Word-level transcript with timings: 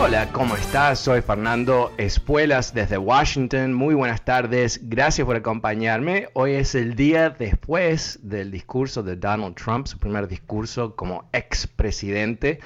Hola, 0.00 0.30
¿cómo 0.30 0.54
estás? 0.54 1.00
Soy 1.00 1.22
Fernando 1.22 1.92
Espuelas 1.98 2.72
desde 2.72 2.96
Washington. 2.98 3.74
Muy 3.74 3.96
buenas 3.96 4.24
tardes. 4.24 4.80
Gracias 4.84 5.26
por 5.26 5.34
acompañarme. 5.34 6.28
Hoy 6.34 6.52
es 6.52 6.76
el 6.76 6.94
día 6.94 7.30
después 7.30 8.20
del 8.22 8.52
discurso 8.52 9.02
de 9.02 9.16
Donald 9.16 9.56
Trump, 9.56 9.88
su 9.88 9.98
primer 9.98 10.28
discurso 10.28 10.94
como 10.94 11.28
expresidente. 11.32 12.60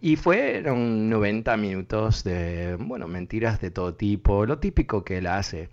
Y 0.00 0.16
fueron 0.16 1.10
90 1.10 1.56
minutos 1.58 2.24
de, 2.24 2.76
bueno, 2.80 3.06
mentiras 3.06 3.60
de 3.60 3.70
todo 3.70 3.94
tipo, 3.94 4.46
lo 4.46 4.58
típico 4.58 5.04
que 5.04 5.18
él 5.18 5.26
hace. 5.26 5.68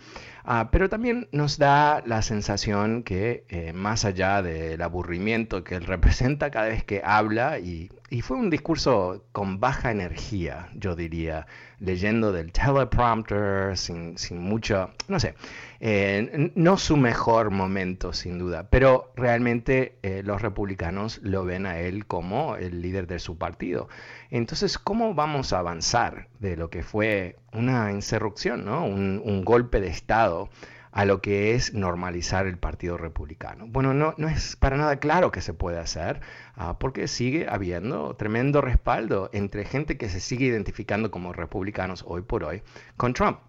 Ah, 0.47 0.69
pero 0.71 0.89
también 0.89 1.27
nos 1.31 1.57
da 1.57 2.03
la 2.05 2.21
sensación 2.21 3.01
que 3.01 3.45
eh, 3.49 3.73
más 3.73 4.05
allá 4.05 4.43
del 4.43 4.79
aburrimiento 4.83 5.63
que 5.63 5.73
él 5.73 5.85
representa 5.87 6.51
cada 6.51 6.67
vez 6.67 6.83
que 6.83 7.01
habla, 7.03 7.57
y, 7.59 7.89
fue 8.21 8.37
un 8.37 8.49
discurso 8.49 9.25
con 9.33 9.59
baja 9.59 9.91
energía, 9.91 10.69
yo 10.75 10.95
diría, 10.95 11.47
leyendo 11.79 12.31
del 12.31 12.51
teleprompter, 12.53 13.77
sin, 13.77 14.17
sin 14.17 14.39
mucho, 14.39 14.91
no 15.09 15.19
sé, 15.19 15.35
eh, 15.81 16.51
no 16.55 16.77
su 16.77 16.95
mejor 16.95 17.51
momento 17.51 18.13
sin 18.13 18.39
duda, 18.39 18.69
pero 18.69 19.11
realmente 19.15 19.97
eh, 20.01 20.21
los 20.23 20.41
republicanos 20.41 21.19
lo 21.23 21.43
ven 21.43 21.65
a 21.65 21.79
él 21.79 22.05
como 22.05 22.55
el 22.55 22.81
líder 22.81 23.07
de 23.07 23.19
su 23.19 23.37
partido. 23.37 23.89
Entonces, 24.29 24.77
¿cómo 24.77 25.13
vamos 25.13 25.53
a 25.53 25.59
avanzar 25.59 26.27
de 26.39 26.57
lo 26.57 26.69
que 26.69 26.83
fue 26.83 27.37
una 27.53 27.91
insurrección, 27.91 28.65
¿no? 28.65 28.85
un, 28.85 29.43
golpe 29.45 29.79
de 29.79 29.87
Estado? 29.87 30.49
a 30.91 31.03
lo 31.03 31.21
que 31.21 31.55
es 31.55 31.73
normalizar 31.73 32.47
el 32.47 32.57
Partido 32.57 32.97
Republicano. 32.97 33.65
Bueno, 33.67 33.93
no, 33.93 34.13
no 34.17 34.29
es 34.29 34.55
para 34.55 34.77
nada 34.77 34.95
claro 34.95 35.29
que 35.29 35.41
se 35.41 35.53
puede 35.53 35.77
hacer, 35.77 36.21
uh, 36.55 36.75
porque 36.79 37.09
sigue 37.09 37.47
habiendo 37.49 38.15
tremendo 38.15 38.61
respaldo 38.61 39.29
entre 39.33 39.65
gente 39.65 39.97
que 39.97 40.07
se 40.07 40.21
sigue 40.21 40.45
identificando 40.45 41.11
como 41.11 41.33
republicanos 41.33 42.05
hoy 42.07 42.21
por 42.21 42.45
hoy 42.45 42.63
con 42.95 43.11
Trump. 43.11 43.39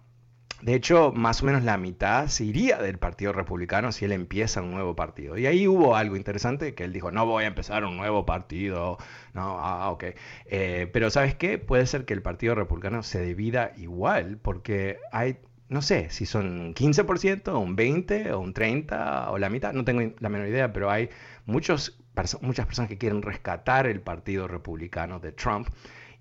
De 0.61 0.73
hecho, 0.73 1.11
más 1.13 1.43
o 1.43 1.45
menos 1.45 1.63
la 1.63 1.77
mitad 1.77 2.27
se 2.27 2.43
iría 2.43 2.77
del 2.79 2.97
Partido 2.97 3.31
Republicano 3.31 3.91
si 3.91 4.05
él 4.05 4.11
empieza 4.11 4.61
un 4.61 4.71
nuevo 4.71 4.95
partido. 4.95 5.37
Y 5.37 5.45
ahí 5.45 5.67
hubo 5.67 5.95
algo 5.95 6.15
interesante 6.15 6.73
que 6.73 6.83
él 6.83 6.93
dijo, 6.93 7.11
no 7.11 7.25
voy 7.27 7.43
a 7.43 7.47
empezar 7.47 7.85
un 7.85 7.95
nuevo 7.95 8.25
partido. 8.25 8.97
No, 9.33 9.59
ah, 9.59 9.91
ok. 9.91 10.05
Eh, 10.45 10.89
pero 10.91 11.11
¿sabes 11.11 11.35
qué? 11.35 11.59
Puede 11.59 11.85
ser 11.85 12.05
que 12.05 12.13
el 12.15 12.23
Partido 12.23 12.55
Republicano 12.55 13.03
se 13.03 13.21
divida 13.21 13.73
igual, 13.77 14.37
porque 14.37 14.97
hay 15.11 15.37
no 15.69 15.81
sé 15.81 16.09
si 16.09 16.25
son 16.25 16.47
un 16.59 16.73
15%, 16.73 17.61
un 17.61 17.75
20% 17.75 18.31
o 18.31 18.39
un 18.39 18.53
30% 18.53 19.27
o 19.29 19.37
la 19.37 19.49
mitad, 19.49 19.73
no 19.73 19.83
tengo 19.83 20.13
la 20.19 20.29
menor 20.29 20.47
idea, 20.47 20.71
pero 20.71 20.89
hay 20.89 21.09
muchos, 21.45 21.99
muchas 22.41 22.65
personas 22.65 22.89
que 22.89 22.97
quieren 22.97 23.21
rescatar 23.21 23.87
el 23.87 24.01
Partido 24.01 24.47
Republicano 24.47 25.19
de 25.19 25.33
Trump 25.33 25.67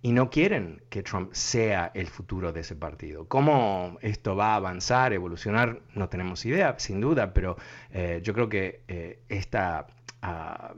y 0.06 0.12
no 0.12 0.30
quieren 0.30 0.82
que 0.88 1.02
Trump 1.02 1.32
sea 1.32 1.90
el 1.94 2.06
futuro 2.06 2.52
de 2.52 2.60
ese 2.60 2.76
partido. 2.76 3.26
¿Cómo 3.26 3.98
esto 4.02 4.36
va 4.36 4.52
a 4.52 4.56
avanzar, 4.56 5.12
evolucionar? 5.12 5.80
No 5.94 6.08
tenemos 6.08 6.44
idea, 6.44 6.76
sin 6.78 7.00
duda, 7.00 7.32
pero 7.32 7.56
eh, 7.90 8.20
yo 8.22 8.32
creo 8.32 8.48
que 8.48 8.82
eh, 8.88 9.20
esta, 9.28 9.86
ah, 10.22 10.74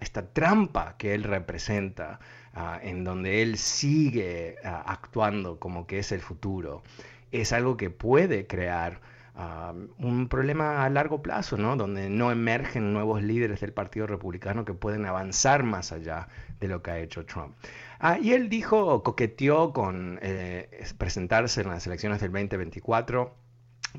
esta 0.00 0.32
trampa 0.32 0.96
que 0.96 1.14
él 1.14 1.24
representa, 1.24 2.18
Ah, 2.52 2.80
en 2.82 3.04
donde 3.04 3.42
él 3.42 3.56
sigue 3.58 4.56
ah, 4.64 4.82
actuando 4.86 5.60
como 5.60 5.86
que 5.86 6.00
es 6.00 6.10
el 6.10 6.20
futuro, 6.20 6.82
es 7.30 7.52
algo 7.52 7.76
que 7.76 7.90
puede 7.90 8.48
crear 8.48 9.00
ah, 9.36 9.72
un 9.98 10.28
problema 10.28 10.84
a 10.84 10.90
largo 10.90 11.22
plazo, 11.22 11.56
¿no? 11.56 11.76
Donde 11.76 12.10
no 12.10 12.32
emergen 12.32 12.92
nuevos 12.92 13.22
líderes 13.22 13.60
del 13.60 13.72
Partido 13.72 14.08
Republicano 14.08 14.64
que 14.64 14.74
pueden 14.74 15.06
avanzar 15.06 15.62
más 15.62 15.92
allá 15.92 16.26
de 16.60 16.68
lo 16.68 16.82
que 16.82 16.90
ha 16.90 16.98
hecho 16.98 17.24
Trump. 17.24 17.56
y 18.22 18.32
él 18.32 18.48
dijo, 18.48 19.02
coqueteó 19.02 19.72
con 19.72 20.18
eh, 20.22 20.68
presentarse 20.98 21.62
en 21.62 21.68
las 21.68 21.86
elecciones 21.86 22.20
del 22.20 22.30
2024. 22.30 23.34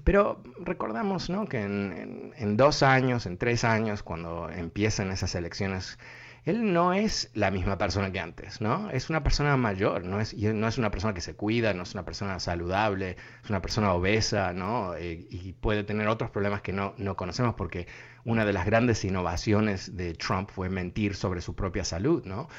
Pero 0.05 0.41
recordamos 0.59 1.29
¿no? 1.29 1.45
que 1.47 1.61
en, 1.61 2.55
dos 2.55 2.81
años, 2.81 3.25
en 3.25 3.38
tres 3.38 3.66
años, 3.66 4.03
cuando 4.03 4.49
empiezan 4.49 5.11
esas 5.11 5.35
elecciones 5.35 5.99
él 6.44 6.74
no 6.74 6.94
es 6.94 7.29
la 7.34 7.52
misma 7.52 7.78
persona 7.78 8.12
que 8.12 8.19
antes, 8.19 8.62
¿no? 8.62 8.90
Es 8.90 9.09
una 9.09 9.24
persona 9.24 9.57
mayor, 9.57 10.03
no 10.06 10.19
es, 10.19 10.34
no 10.35 10.68
es 10.68 10.78
una 10.78 10.90
persona 10.90 11.13
que 11.13 11.22
se 11.22 11.35
cuida, 11.35 11.74
no 11.74 11.84
es 11.84 11.94
una 11.94 12.03
persona 12.03 12.40
saludable, 12.40 13.18
es 13.44 13.50
una 13.50 13.62
persona 13.62 13.94
obesa, 13.94 14.52
¿no? 14.53 14.96
Eh, 14.96 15.28
y 15.29 15.53
puede 15.53 15.84
tener 15.84 16.07
otros 16.07 16.31
problemas 16.31 16.62
que 16.62 16.74
no, 16.74 16.96
no 16.97 17.16
conocemos 17.16 17.53
porque 17.56 17.88
una 18.24 18.46
de 18.46 18.53
las 18.53 18.66
grandes 18.66 19.03
innovaciones 19.06 19.96
de 19.96 20.13
Trump 20.13 20.50
fue 20.50 20.69
mentir 20.69 21.16
sobre 21.16 21.41
su 21.41 21.56
propia 21.56 21.84
salud, 21.84 22.24
¿no? 22.25 22.50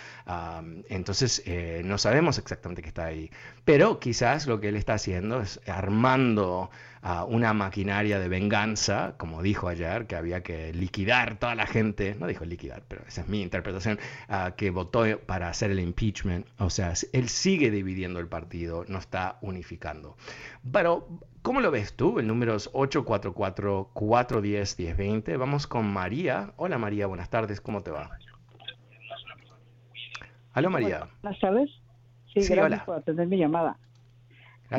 entonces, 0.89 1.43
eh, 1.47 1.83
no 1.85 1.99
sabemos 1.99 2.39
exactamente 2.39 2.83
qué 2.83 2.89
está 2.89 3.07
ahí. 3.07 3.31
Pero 3.65 4.01
quizás 4.01 4.47
lo 4.47 4.61
que 4.61 4.69
él 4.69 4.77
está 4.77 4.95
haciendo 4.95 5.41
es 5.41 5.61
armando 5.67 6.71
una 7.29 7.53
maquinaria 7.53 8.21
de 8.21 8.29
venganza, 8.29 9.17
como 9.19 9.43
dijo 9.43 9.67
ayer, 9.69 10.07
que 10.07 10.15
había 10.15 10.43
que 10.43 10.73
liquidar 10.73 11.37
toda 11.37 11.57
la 11.57 11.67
gente, 11.67 12.15
no 12.15 12.29
dijo 12.29 12.45
liquidar, 12.45 12.85
pero 12.87 13.03
esa 13.09 13.23
es 13.23 13.29
mi 13.29 13.43
interpretación, 13.43 13.99
que 14.57 14.71
votó 14.71 15.03
para 15.27 15.49
hacer 15.49 15.73
el 15.73 15.81
impeachment. 15.81 16.47
O 16.59 16.71
sea, 16.71 16.93
él 17.13 17.29
sigue 17.29 17.73
dividiendo 17.73 18.21
el 18.21 18.29
partido, 18.29 18.85
no 18.87 18.99
está 18.99 19.39
unificando. 19.41 20.17
Pero, 20.71 21.09
¿cómo 21.43 21.61
lo 21.61 21.73
ves 21.73 21.95
tú? 21.95 22.21
El 22.21 22.29
número 22.29 22.55
es 22.55 22.73
844-410-1020. 22.73 25.39
Vamos 25.39 25.67
con 25.67 25.93
María. 25.93 26.53
Hola 26.57 26.79
María, 26.79 27.09
buenas 27.09 27.31
tardes, 27.31 27.61
¿cómo 27.61 27.83
te 27.83 27.91
va? 27.91 28.11
Hola 30.55 30.69
María. 30.69 31.09
Buenas 31.23 31.41
tardes. 31.41 31.69
Sí, 32.33 32.47
gracias 32.49 32.85
por 32.85 32.97
atender 32.97 33.27
mi 33.27 33.39
llamada. 33.39 33.77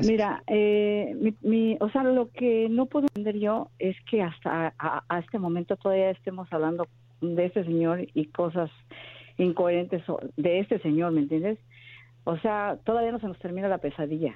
Mira, 0.01 0.43
eh, 0.47 1.33
mi, 1.41 1.77
o 1.79 1.89
sea, 1.89 2.03
lo 2.03 2.31
que 2.31 2.67
no 2.69 2.85
puedo 2.87 3.07
entender 3.07 3.37
yo 3.37 3.69
es 3.79 3.95
que 4.09 4.21
hasta 4.21 4.73
a, 4.77 5.19
este 5.19 5.39
momento 5.39 5.75
todavía 5.75 6.09
estemos 6.09 6.51
hablando 6.51 6.87
de 7.21 7.45
este 7.45 7.63
señor 7.63 8.07
y 8.13 8.25
cosas 8.27 8.69
incoherentes 9.37 10.03
de 10.37 10.59
este 10.59 10.79
señor, 10.79 11.11
¿me 11.11 11.21
entiendes? 11.21 11.59
O 12.23 12.37
sea, 12.37 12.77
todavía 12.83 13.11
no 13.11 13.19
se 13.19 13.27
nos 13.27 13.39
termina 13.39 13.67
la 13.67 13.79
pesadilla 13.79 14.35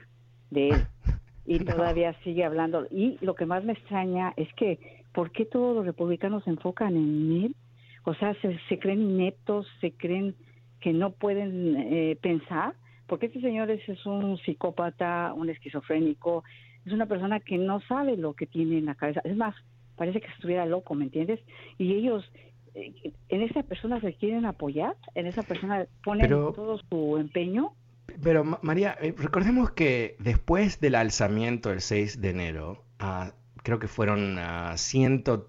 de 0.52 0.70
él 0.70 0.88
y 1.46 1.60
todavía 1.60 2.14
sigue 2.24 2.44
hablando. 2.44 2.86
Y 2.92 3.18
lo 3.22 3.36
que 3.36 3.46
más 3.46 3.64
me 3.64 3.74
extraña 3.74 4.34
es 4.38 4.52
que, 4.54 4.80
¿por 5.14 5.32
qué 5.32 5.46
todos 5.46 5.76
los 5.76 5.86
republicanos 5.86 6.44
se 6.44 6.52
enfocan 6.52 6.96
en 6.96 7.44
él? 7.44 7.56
O 8.04 8.14
sea, 8.16 8.34
se, 8.42 8.58
se 8.70 8.80
creen 8.80 9.02
ineptos, 9.02 9.68
se 9.82 9.92
creen 9.92 10.36
que 10.80 10.94
no 10.94 11.12
pueden 11.12 11.76
eh, 11.78 12.18
pensar 12.22 12.74
porque 13.08 13.28
este 13.28 13.42
señor 13.42 13.72
es, 13.72 14.06
un 14.06 14.38
psicópata, 14.40 15.34
un 15.34 15.50
esquizofrénico, 15.50 16.44
es 16.86 16.94
una 16.94 17.06
persona 17.06 17.40
que 17.40 17.58
no 17.58 17.82
sabe 17.82 18.18
lo 18.18 18.34
que 18.34 18.46
tiene 18.46 18.78
en 18.78 18.86
la 18.86 18.96
cabeza. 18.96 19.22
Es 19.24 19.36
más, 19.36 19.56
parece 19.96 20.22
que 20.22 20.28
estuviera 20.28 20.66
loco, 20.66 20.94
¿me 20.94 21.06
entiendes? 21.06 21.40
Y 21.78 21.94
ellos 21.94 22.30
eh, 22.76 23.14
en 23.30 23.42
esa 23.42 23.64
persona 23.64 24.00
se 24.02 24.14
quieren 24.14 24.46
apoyar, 24.46 24.96
en 25.16 25.26
esa 25.26 25.44
persona 25.44 25.86
ponen 26.04 26.30
todo 26.30 26.80
su 26.90 27.18
empeño. 27.18 27.74
Pero 28.22 28.44
María, 28.62 28.96
eh, 29.02 29.14
recordemos 29.18 29.72
que 29.72 30.16
después 30.20 30.80
del 30.80 30.96
alzamiento 30.96 31.72
el 31.72 31.82
6 31.82 32.22
de 32.22 32.30
enero, 32.30 32.84
ah, 33.00 33.32
creo 33.64 33.80
que 33.80 33.88
fueron 33.88 34.38
uh, 34.38 34.78
ciento, 34.78 35.48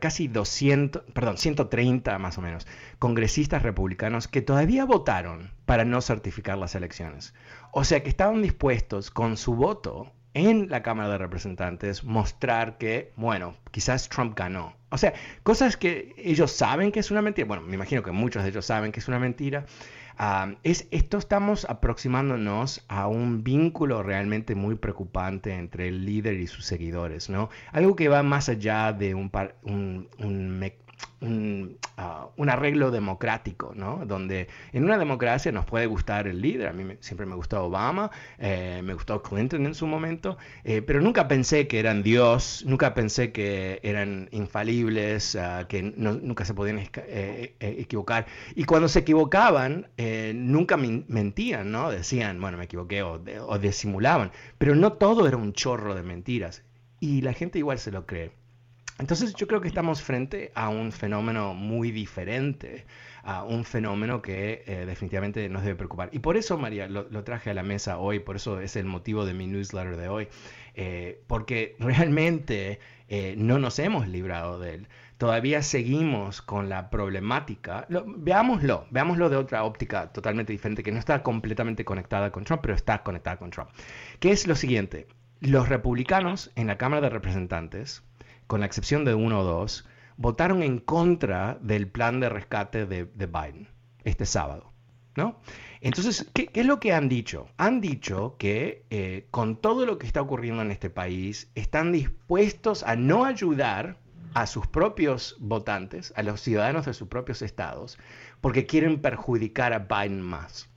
casi 0.00 0.28
200, 0.28 1.02
perdón, 1.12 1.38
130 1.38 2.18
más 2.18 2.38
o 2.38 2.42
menos, 2.42 2.66
congresistas 2.98 3.62
republicanos 3.62 4.28
que 4.28 4.42
todavía 4.42 4.84
votaron 4.84 5.50
para 5.66 5.84
no 5.84 6.00
certificar 6.00 6.58
las 6.58 6.74
elecciones. 6.74 7.34
O 7.72 7.84
sea 7.84 8.02
que 8.02 8.08
estaban 8.08 8.42
dispuestos 8.42 9.10
con 9.10 9.36
su 9.36 9.54
voto 9.54 10.12
en 10.34 10.68
la 10.70 10.82
Cámara 10.82 11.10
de 11.10 11.18
Representantes 11.18 12.04
mostrar 12.04 12.78
que, 12.78 13.12
bueno, 13.16 13.54
quizás 13.70 14.08
Trump 14.08 14.36
ganó. 14.36 14.74
O 14.90 14.98
sea, 14.98 15.14
cosas 15.42 15.76
que 15.76 16.14
ellos 16.16 16.52
saben 16.52 16.92
que 16.92 17.00
es 17.00 17.10
una 17.10 17.22
mentira. 17.22 17.46
Bueno, 17.46 17.62
me 17.62 17.74
imagino 17.74 18.02
que 18.02 18.12
muchos 18.12 18.42
de 18.42 18.50
ellos 18.50 18.66
saben 18.66 18.92
que 18.92 19.00
es 19.00 19.08
una 19.08 19.18
mentira. 19.18 19.66
Es, 20.62 20.86
esto 20.90 21.18
estamos 21.18 21.64
aproximándonos 21.68 22.84
a 22.88 23.08
un 23.08 23.42
vínculo 23.42 24.02
realmente 24.02 24.54
muy 24.54 24.76
preocupante 24.76 25.54
entre 25.54 25.88
el 25.88 26.04
líder 26.06 26.34
y 26.34 26.46
sus 26.46 26.64
seguidores, 26.64 27.28
¿no? 27.28 27.50
Algo 27.72 27.96
que 27.96 28.08
va 28.08 28.22
más 28.22 28.48
allá 28.48 28.92
de 28.92 29.14
un, 29.14 29.30
un, 29.64 30.08
un, 30.18 30.58
Ah, 31.20 31.81
un, 32.36 32.48
arreglo 32.48 32.90
democrático, 32.90 33.72
¿no? 33.74 34.04
Donde 34.06 34.48
en 34.72 34.84
una 34.84 34.98
democracia 34.98 35.52
nos 35.52 35.64
puede 35.64 35.86
gustar 35.86 36.26
el 36.26 36.40
líder, 36.40 36.68
a 36.68 36.72
mí 36.72 36.96
siempre 37.00 37.26
me 37.26 37.34
gustó 37.34 37.64
Obama, 37.64 38.10
eh, 38.38 38.80
me 38.84 38.94
gustó 38.94 39.22
Clinton 39.22 39.66
en 39.66 39.74
su 39.74 39.86
momento, 39.86 40.36
eh, 40.64 40.82
pero 40.82 41.00
nunca 41.00 41.28
pensé 41.28 41.66
que 41.66 41.78
eran 41.78 42.02
Dios, 42.02 42.64
nunca 42.66 42.94
pensé 42.94 43.32
que 43.32 43.80
eran 43.82 44.28
infalibles, 44.32 45.36
ah, 45.36 45.66
que 45.68 45.82
nunca 45.82 46.44
se 46.44 46.54
podían 46.54 46.78
eh, 46.78 47.54
equivocar. 47.60 48.26
Y 48.54 48.64
cuando 48.64 48.88
se 48.88 49.00
equivocaban, 49.00 49.88
nunca 50.34 50.76
mentían, 50.76 51.70
¿no? 51.72 51.90
Decían, 51.90 52.40
bueno, 52.40 52.58
me 52.58 52.64
equivoqué 52.64 53.02
o, 53.02 53.22
o 53.46 53.58
disimulaban, 53.58 54.32
pero 54.58 54.74
no 54.74 54.94
todo 54.94 55.26
era 55.26 55.36
un 55.36 55.52
chorro 55.52 55.94
de 55.94 56.02
mentiras. 56.02 56.62
Y 57.00 57.22
la 57.22 57.32
gente 57.32 57.58
igual 57.58 57.78
se 57.78 57.90
lo 57.90 58.06
cree. 58.06 58.41
Entonces 59.02 59.34
yo 59.34 59.48
creo 59.48 59.60
que 59.60 59.66
estamos 59.66 60.00
frente 60.00 60.52
a 60.54 60.68
un 60.68 60.92
fenómeno 60.92 61.54
muy 61.54 61.90
diferente, 61.90 62.86
a 63.24 63.42
un 63.42 63.64
fenómeno 63.64 64.22
que 64.22 64.62
eh, 64.64 64.86
definitivamente 64.86 65.48
nos 65.48 65.64
debe 65.64 65.74
preocupar. 65.74 66.08
Y 66.12 66.20
por 66.20 66.36
eso, 66.36 66.56
María, 66.56 66.86
lo, 66.86 67.24
traje 67.24 67.50
a 67.50 67.54
la 67.54 67.64
mesa 67.64 67.98
hoy, 67.98 68.20
por 68.20 68.36
eso 68.36 68.60
es 68.60 68.76
el 68.76 68.84
motivo 68.84 69.24
de 69.26 69.34
mi 69.34 69.48
newsletter 69.48 69.96
de 69.96 70.06
hoy, 70.06 70.28
eh, 70.76 71.20
porque 71.26 71.74
realmente 71.80 72.78
eh, 73.08 73.34
no 73.36 73.58
nos 73.58 73.80
hemos 73.80 74.06
librado 74.06 74.60
de 74.60 74.74
él. 74.74 74.88
Todavía 75.18 75.62
seguimos 75.62 76.40
con 76.40 76.68
la 76.68 76.88
problemática. 76.88 77.88
veámoslo, 77.88 78.86
veámoslo 78.90 79.30
de 79.30 79.36
otra 79.36 79.64
óptica 79.64 80.12
totalmente 80.12 80.52
diferente, 80.52 80.84
que 80.84 80.92
no 80.92 81.00
está 81.00 81.24
completamente 81.24 81.84
conectada 81.84 82.30
con 82.30 82.44
Trump, 82.44 82.62
pero 82.62 82.74
está 82.74 83.02
conectada 83.02 83.36
con 83.36 83.50
Trump. 83.50 83.70
Que 84.20 84.30
es 84.30 84.46
lo 84.46 84.54
siguiente, 84.54 85.08
los 85.42 85.68
republicanos 85.68 86.52
en 86.54 86.68
la 86.68 86.78
Cámara 86.78 87.02
de 87.02 87.08
Representantes, 87.08 88.04
con 88.52 88.60
la 88.60 88.66
excepción 88.66 89.06
de 89.06 89.14
uno 89.14 89.40
o 89.40 89.44
dos, 89.44 89.88
votaron 90.18 90.62
en 90.62 90.78
contra 90.78 91.56
del 91.62 91.88
plan 91.88 92.20
de 92.20 92.28
rescate 92.28 92.84
de, 92.84 93.06
Biden 93.06 93.66
este 94.04 94.26
sábado. 94.26 94.74
¿no? 95.16 95.40
Entonces, 95.80 96.30
¿qué, 96.34 96.50
es 96.52 96.66
lo 96.66 96.78
que 96.78 96.92
han 96.92 97.08
dicho? 97.08 97.48
Han 97.56 97.80
dicho 97.80 98.36
que 98.38 98.84
eh, 98.90 99.26
con 99.30 99.56
todo 99.56 99.86
lo 99.86 99.96
que 99.96 100.06
está 100.06 100.20
ocurriendo 100.20 100.60
en 100.60 100.70
este 100.70 100.90
país, 100.90 101.50
están 101.54 101.92
dispuestos 101.92 102.82
a 102.82 102.94
no 102.94 103.24
ayudar 103.24 103.96
a 104.34 104.46
sus 104.46 104.66
propios 104.66 105.34
votantes, 105.40 106.12
a 106.14 106.22
los 106.22 106.42
ciudadanos 106.42 106.84
de 106.84 106.92
sus 106.92 107.08
propios 107.08 107.40
estados, 107.40 107.98
porque 108.42 108.66
quieren 108.66 109.00
perjudicar 109.00 109.72
a 109.72 109.78
Biden 109.78 110.20
más. 110.20 110.68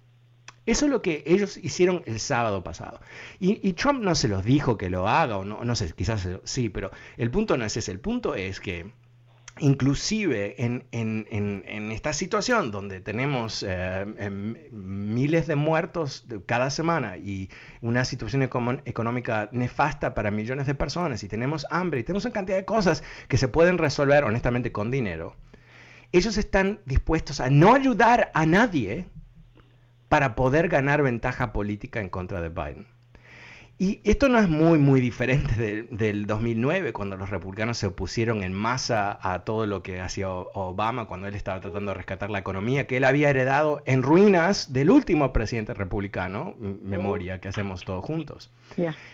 Eso 0.65 0.85
es 0.85 0.91
lo 0.91 1.01
que 1.01 1.23
ellos 1.27 1.57
hicieron 1.57 2.01
el 2.06 2.19
sábado 2.19 2.63
pasado. 2.63 3.00
Y, 3.39 3.73
Trump 3.73 4.01
no 4.01 4.15
se 4.15 4.27
los 4.27 4.44
dijo 4.44 4.77
que 4.77 4.89
lo 4.89 5.07
haga, 5.07 5.38
o 5.38 5.45
no, 5.45 5.63
no 5.63 5.75
sé, 5.75 5.94
quizás 5.94 6.27
sí, 6.44 6.69
pero 6.69 6.91
el 7.17 7.29
punto 7.29 7.57
no 7.57 7.65
es 7.65 7.77
ese. 7.77 7.91
El 7.91 8.00
punto 8.00 8.35
es 8.35 8.59
que 8.59 8.91
inclusive 9.59 10.56
en, 10.57 11.91
esta 11.91 12.12
situación 12.12 12.71
donde 12.71 13.00
tenemos 13.00 13.63
eh, 13.63 14.06
em, 14.17 14.56
miles 14.71 15.47
de 15.47 15.56
muertos 15.56 16.25
cada 16.45 16.69
semana 16.69 17.18
y 17.18 17.50
una 17.81 18.03
situación 18.03 18.41
económica 18.44 19.50
nefasta 19.53 20.13
para 20.13 20.29
millones 20.29 20.68
de 20.68 20.75
personas 20.75 21.23
y 21.23 21.29
tenemos 21.29 21.65
hambre 21.69 22.01
y 22.01 22.03
tenemos 22.03 22.25
una 22.25 22.33
cantidad 22.33 22.57
de 22.57 22.65
cosas 22.65 23.03
que 23.29 23.38
se 23.38 23.47
pueden 23.47 23.77
resolver 23.77 24.25
honestamente 24.25 24.73
con 24.73 24.91
dinero, 24.91 25.38
ellos 26.11 26.38
están 26.38 26.81
dispuestos 26.85 27.39
a 27.39 27.50
no 27.50 27.73
ayudar 27.73 28.31
a 28.33 28.45
nadie 28.45 29.07
para 30.10 30.36
poder 30.36 30.69
ganar 30.69 31.02
ventaja 31.02 31.54
política 31.54 32.00
en 32.02 32.10
contra 32.10 32.42
de 32.42 32.50
Biden. 32.50 32.96
Y 33.78 34.00
esto 34.06 34.30
no 34.30 34.40
es 34.40 34.48
muy, 34.48 34.80
muy 34.80 35.02
diferente 35.02 35.86
del 35.92 36.28
2009, 36.28 36.94
cuando 36.94 37.18
los 37.18 37.30
republicanos 37.30 37.78
se 37.78 37.88
opusieron 37.88 38.42
en 38.42 38.54
masa 38.54 39.19
a 39.22 39.44
todo 39.44 39.66
lo 39.66 39.84
que 39.84 40.00
hacía 40.00 40.30
Obama 40.30 41.07
cuando 41.07 41.28
él 41.28 41.36
estaba 41.36 41.60
tratando 41.60 41.92
de 41.92 41.96
rescatar 41.96 42.30
la 42.30 42.40
economía, 42.40 42.88
que 42.88 42.96
él 42.96 43.04
había 43.04 43.30
heredado 43.30 43.84
en 43.86 44.02
ruinas 44.02 44.72
del 44.72 44.92
último 44.92 45.34
presidente 45.34 45.74
republicano, 45.74 46.56
memoria 46.57 47.42
que 47.42 47.50
hacemos 47.50 47.84
todos 47.84 48.06
juntos. 48.06 48.50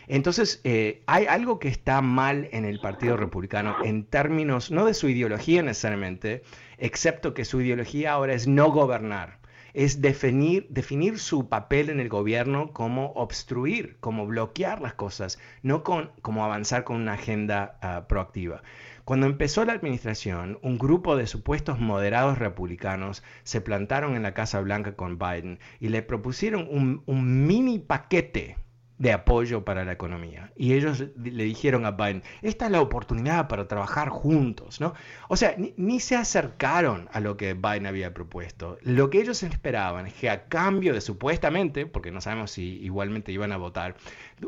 Entonces, 0.07 0.61
eh, 0.63 1.01
hay 1.07 1.25
algo 1.25 1.57
que 1.57 1.67
está 1.67 2.01
mal 2.01 2.47
en 2.51 2.63
el 2.63 2.79
Partido 2.79 3.17
Republicano 3.17 3.77
en 3.83 4.03
términos, 4.03 4.69
no 4.69 4.85
de 4.85 4.93
su 4.93 5.09
ideología 5.09 5.63
necesariamente, 5.63 6.43
excepto 6.77 7.33
que 7.33 7.45
su 7.45 7.61
ideología 7.61 8.11
ahora 8.11 8.33
es 8.35 8.47
no 8.47 8.69
gobernar 8.71 9.40
es 9.73 10.01
definir, 10.01 10.67
definir 10.69 11.19
su 11.19 11.49
papel 11.49 11.89
en 11.89 11.99
el 11.99 12.09
gobierno 12.09 12.73
como 12.73 13.11
obstruir, 13.13 13.97
como 13.99 14.25
bloquear 14.27 14.81
las 14.81 14.93
cosas, 14.93 15.39
no 15.63 15.83
con, 15.83 16.11
como 16.21 16.43
avanzar 16.43 16.83
con 16.83 16.97
una 16.97 17.13
agenda 17.13 17.77
ah, 17.81 18.05
proactiva. 18.07 18.63
Cuando 19.05 19.25
empezó 19.25 19.65
la 19.65 19.73
administración, 19.73 20.59
un 20.61 20.77
grupo 20.77 21.15
de 21.15 21.27
supuestos 21.27 21.79
moderados 21.79 22.37
republicanos 22.37 23.23
se 23.43 23.59
plantaron 23.59 24.15
en 24.15 24.23
la 24.23 24.33
Casa 24.33 24.61
Blanca 24.61 24.95
con 24.95 25.17
Biden 25.17 25.59
y 25.79 25.89
le 25.89 26.01
propusieron 26.01 26.67
un, 26.69 27.03
un 27.05 27.47
mini 27.47 27.79
paquete 27.79 28.57
de 29.01 29.11
apoyo 29.11 29.65
para 29.65 29.83
la 29.83 29.93
economía. 29.93 30.51
Y 30.55 30.73
ellos 30.73 31.03
le 31.15 31.43
dijeron 31.43 31.85
a 31.87 31.91
Biden, 31.91 32.21
esta 32.43 32.65
es 32.65 32.71
la 32.71 32.81
oportunidad 32.81 33.47
para 33.47 33.67
trabajar 33.67 34.09
juntos, 34.09 34.79
¿no? 34.79 34.93
O 35.27 35.35
sea, 35.35 35.55
ni, 35.57 35.99
se 35.99 36.15
acercaron 36.15 37.09
a 37.11 37.19
lo 37.19 37.35
que 37.35 37.55
Biden 37.55 37.87
había 37.87 38.13
propuesto. 38.13 38.77
Lo 38.83 39.09
que 39.09 39.19
ellos 39.19 39.41
esperaban 39.41 40.05
es 40.05 40.13
que 40.13 40.29
a 40.29 40.47
cambio 40.47 40.93
de 40.93 41.01
supuestamente, 41.01 41.87
porque 41.87 42.11
no 42.11 42.21
sabemos 42.21 42.51
si 42.51 42.79
igualmente 42.83 43.31
iban 43.31 43.51
a 43.51 43.57
votar, 43.57 43.95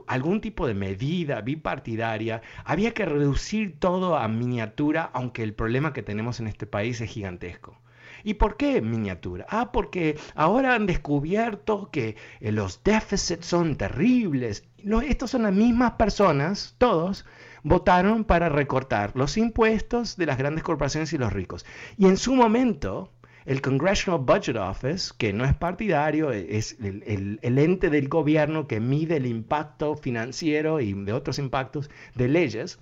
algún 0.05 0.39
tipo 0.39 0.67
de 0.67 0.75
medida 0.75 1.41
bipartidaria, 1.41 2.43
había 2.63 2.93
que 2.93 3.05
reducir 3.05 3.79
todo 3.79 4.17
a 4.17 4.27
miniatura, 4.27 5.09
aunque 5.13 5.41
el 5.41 5.55
problema 5.55 5.93
que 5.93 6.03
tenemos 6.03 6.39
en 6.39 6.45
este 6.45 6.67
país 6.67 7.01
es 7.01 7.09
gigantesco. 7.09 7.82
¿Y 8.23 8.35
por 8.35 8.55
qué 8.55 8.81
miniatura? 8.81 9.45
Ah, 9.49 9.71
porque 9.71 10.17
ahora 10.33 10.75
han 10.75 10.85
descubierto 10.85 11.89
que 11.91 12.15
eh, 12.39 12.51
los 12.51 12.83
déficits 12.83 13.45
son 13.45 13.75
terribles. 13.75 14.63
estos 15.05 15.31
son 15.31 15.43
las 15.43 15.53
mismas 15.53 15.93
personas, 15.93 16.75
todos, 16.77 17.25
votaron 17.63 18.23
para 18.23 18.49
recortar 18.49 19.11
los 19.15 19.37
impuestos 19.37 20.15
de 20.15 20.25
las 20.25 20.37
grandes 20.37 20.63
corporaciones 20.63 21.11
y 21.13 21.17
los 21.17 21.33
ricos. 21.33 21.65
Y 21.97 22.05
en 22.05 22.17
su 22.17 22.33
momento, 22.33 23.11
el 23.45 23.61
Congressional 23.61 24.21
Budget 24.21 24.55
Office, 24.55 25.13
que 25.17 25.33
no 25.33 25.43
es 25.43 25.53
partidario, 25.53 26.31
e, 26.31 26.57
es 26.57 26.77
el, 26.81 27.39
el, 27.41 27.59
ente 27.59 27.89
del 27.89 28.07
gobierno 28.07 28.67
que 28.67 28.79
mide 28.79 29.17
el 29.17 29.25
impacto 29.25 29.95
financiero 29.95 30.79
y 30.79 30.93
de 30.93 31.11
otros 31.11 31.39
impactos 31.39 31.89
de 32.15 32.29
leyes, 32.29 32.79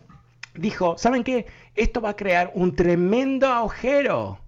dijo, 0.53 0.97
¿saben 0.99 1.23
qué? 1.23 1.47
Esto 1.75 1.99
va 2.01 2.11
a 2.11 2.15
crear 2.15 2.51
un 2.53 2.75
tremendo 2.75 3.47
agujero 3.47 4.40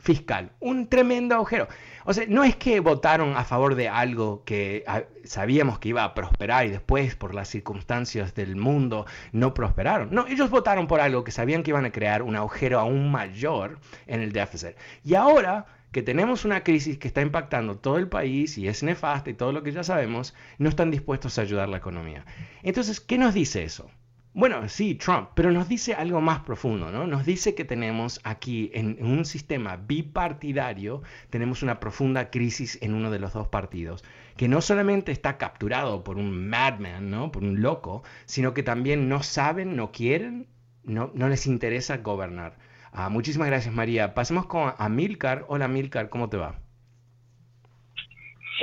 fiscal. 0.00 0.52
Un 0.60 0.88
tremendo 0.88 1.34
agujero. 1.34 1.68
O 2.04 2.12
sea, 2.12 2.24
no 2.28 2.42
es 2.44 2.56
que 2.56 2.80
votaron 2.80 3.36
a 3.36 3.44
favor 3.44 3.74
de 3.74 3.88
algo 3.88 4.42
que 4.44 4.82
ah, 4.86 5.02
sabíamos 5.24 5.78
que 5.78 5.90
iba 5.90 6.02
a 6.02 6.14
prosperar 6.14 6.66
y 6.66 6.70
después 6.70 7.14
por 7.14 7.34
las 7.34 7.48
circunstancias 7.48 8.34
del 8.34 8.56
mundo 8.56 9.06
no 9.32 9.54
prosperaron. 9.54 10.08
No, 10.10 10.26
ellos 10.26 10.50
votaron 10.50 10.86
por 10.86 11.00
algo 11.00 11.24
que 11.24 11.30
sabían 11.30 11.62
que 11.62 11.70
iban 11.70 11.84
a 11.84 11.92
crear 11.92 12.22
un 12.22 12.36
agujero 12.36 12.80
aún 12.80 13.10
mayor 13.10 13.78
en 14.06 14.20
el 14.20 14.32
déficit. 14.32 14.76
Y 15.04 15.14
ahora 15.14 15.66
que 15.92 16.02
tenemos 16.02 16.44
una 16.44 16.62
crisis 16.62 16.98
que 16.98 17.08
está 17.08 17.20
impactando 17.20 17.76
todo 17.76 17.96
el 17.98 18.08
país 18.08 18.56
y 18.58 18.68
es 18.68 18.82
nefasta 18.82 19.30
y 19.30 19.34
todo 19.34 19.52
lo 19.52 19.62
que 19.62 19.72
ya 19.72 19.82
sabemos, 19.82 20.34
no 20.58 20.68
están 20.68 20.90
dispuestos 20.90 21.38
a 21.38 21.42
ayudar 21.42 21.68
la 21.68 21.78
economía. 21.78 22.24
Entonces, 22.62 23.00
¿qué 23.00 23.18
nos 23.18 23.34
dice 23.34 23.64
eso? 23.64 23.90
Bueno, 24.32 24.68
sí, 24.68 24.94
Trump, 24.94 25.30
pero 25.34 25.50
nos 25.50 25.68
dice 25.68 25.94
algo 25.94 26.20
más 26.20 26.40
profundo, 26.40 26.92
¿no? 26.92 27.04
Nos 27.04 27.26
dice 27.26 27.56
que 27.56 27.64
tenemos 27.64 28.20
aquí 28.22 28.70
en, 28.74 28.96
un 29.04 29.24
sistema 29.24 29.76
bipartidario, 29.76 31.02
tenemos 31.30 31.64
una 31.64 31.80
profunda 31.80 32.30
crisis 32.30 32.80
en 32.80 32.94
uno 32.94 33.10
de 33.10 33.18
los 33.18 33.32
dos 33.32 33.48
partidos, 33.48 34.04
que 34.36 34.46
no 34.46 34.60
solamente 34.60 35.10
está 35.10 35.36
capturado 35.36 36.04
por 36.04 36.16
un 36.16 36.48
madman, 36.48 37.10
¿no? 37.10 37.32
Por 37.32 37.42
un 37.42 37.60
loco, 37.60 38.04
sino 38.24 38.54
que 38.54 38.62
también 38.62 39.08
no 39.08 39.24
saben, 39.24 39.74
no 39.74 39.90
quieren, 39.90 40.46
no, 40.84 41.10
no 41.12 41.28
les 41.28 41.48
interesa 41.48 41.96
gobernar. 41.96 42.56
Ah, 42.92 43.08
muchísimas 43.08 43.48
gracias, 43.48 43.74
María. 43.74 44.14
Pasemos 44.14 44.46
con 44.46 44.72
Amilcar. 44.78 45.44
Hola, 45.48 45.64
Amilcar, 45.64 46.08
¿cómo 46.08 46.28
te 46.28 46.36
va? 46.36 46.54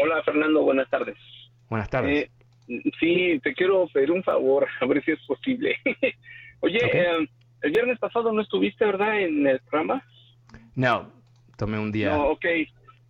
Hola 0.01 0.21
Fernando, 0.23 0.61
buenas 0.61 0.89
tardes. 0.89 1.17
Buenas 1.69 1.89
tardes. 1.89 2.25
Eh, 2.25 2.31
sí, 2.99 3.39
te 3.43 3.53
quiero 3.53 3.87
pedir 3.87 4.11
un 4.11 4.23
favor, 4.23 4.67
a 4.81 4.85
ver 4.85 5.03
si 5.03 5.11
es 5.11 5.19
posible. 5.25 5.77
Oye, 6.59 6.79
eh, 6.81 7.27
el 7.61 7.71
viernes 7.71 7.99
pasado 7.99 8.31
no 8.31 8.41
estuviste, 8.41 8.85
¿verdad, 8.85 9.19
en 9.19 9.45
el 9.45 9.59
programa? 9.61 10.03
No, 10.75 11.11
tomé 11.57 11.79
un 11.79 11.91
día. 11.91 12.09
No, 12.09 12.29
ok. 12.29 12.45